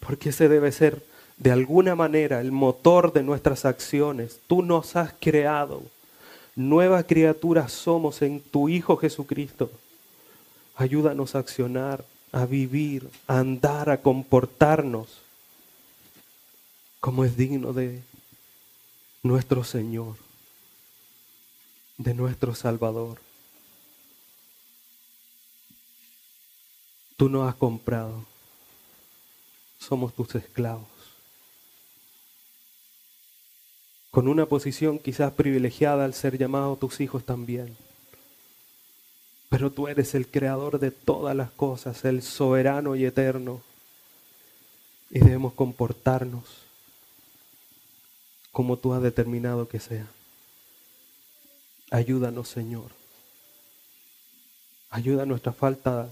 [0.00, 1.02] Porque ese debe ser
[1.36, 4.40] de alguna manera el motor de nuestras acciones.
[4.46, 5.82] Tú nos has creado.
[6.54, 9.70] Nuevas criaturas somos en tu Hijo Jesucristo.
[10.76, 15.24] Ayúdanos a accionar, a vivir, a andar, a comportarnos
[17.04, 18.00] como es digno de
[19.24, 20.14] nuestro Señor,
[21.98, 23.18] de nuestro Salvador.
[27.16, 28.24] Tú nos has comprado.
[29.78, 30.94] Somos tus esclavos.
[34.14, 37.76] con una posición quizás privilegiada al ser llamados tus hijos también.
[39.48, 43.60] Pero tú eres el creador de todas las cosas, el soberano y eterno.
[45.10, 46.63] Y debemos comportarnos
[48.54, 50.06] como tú has determinado que sea.
[51.90, 52.92] Ayúdanos, Señor.
[54.90, 56.08] Ayuda nuestra falta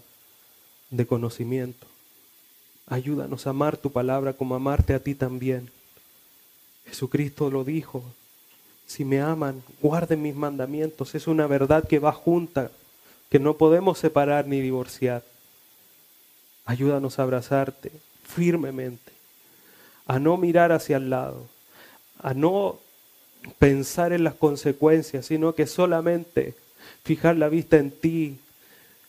[0.91, 1.87] de conocimiento.
[2.89, 5.71] Ayúdanos a amar tu palabra como amarte a ti también.
[6.85, 8.03] Jesucristo lo dijo.
[8.89, 11.15] Si me aman, guarden mis mandamientos.
[11.15, 12.73] Es una verdad que va junta,
[13.31, 15.23] que no podemos separar ni divorciar.
[16.65, 17.93] Ayúdanos a abrazarte
[18.25, 19.13] firmemente,
[20.07, 21.47] a no mirar hacia el lado,
[22.19, 22.79] a no
[23.59, 26.55] pensar en las consecuencias, sino que solamente
[27.05, 28.39] fijar la vista en ti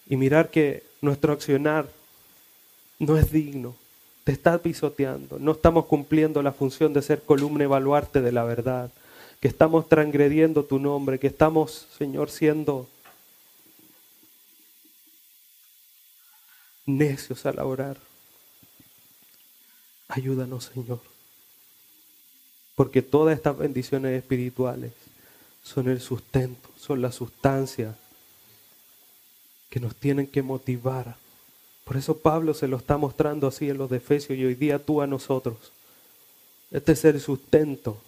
[0.08, 1.88] y mirar que nuestro accionar
[3.00, 3.76] no es digno,
[4.24, 8.92] te está pisoteando, no estamos cumpliendo la función de ser columna evaluarte de la verdad,
[9.40, 12.88] que estamos transgrediendo tu nombre, que estamos, Señor, siendo
[16.86, 17.98] necios al orar.
[20.08, 21.02] Ayúdanos, Señor,
[22.76, 24.92] porque todas estas bendiciones espirituales
[25.64, 27.96] son el sustento, son la sustancia
[29.70, 31.16] que nos tienen que motivar
[31.84, 34.80] por eso Pablo se lo está mostrando así en los de Efesios y hoy día
[34.80, 35.72] tú a nosotros.
[36.72, 38.02] Este es el sustento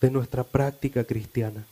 [0.00, 1.66] de nuestra práctica cristiana.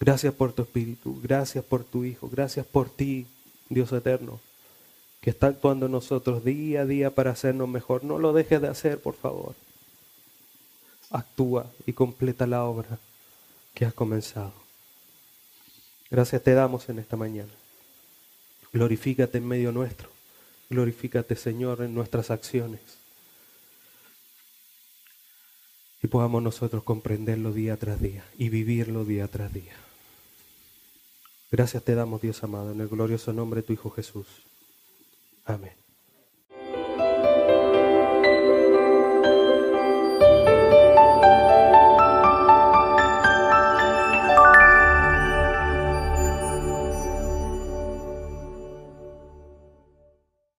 [0.00, 3.26] Gracias por tu Espíritu, gracias por tu Hijo, gracias por ti,
[3.68, 4.40] Dios eterno,
[5.20, 8.04] que está actuando nosotros día a día para hacernos mejor.
[8.04, 9.54] No lo dejes de hacer, por favor.
[11.10, 12.98] Actúa y completa la obra
[13.74, 14.52] que has comenzado.
[16.10, 17.52] Gracias te damos en esta mañana.
[18.72, 20.08] Glorifícate en medio nuestro.
[20.70, 22.80] Glorifícate, Señor, en nuestras acciones.
[26.02, 29.74] Y podamos nosotros comprenderlo día tras día y vivirlo día tras día.
[31.50, 34.26] Gracias te damos, Dios amado, en el glorioso nombre de tu Hijo Jesús.
[35.48, 35.79] Amen.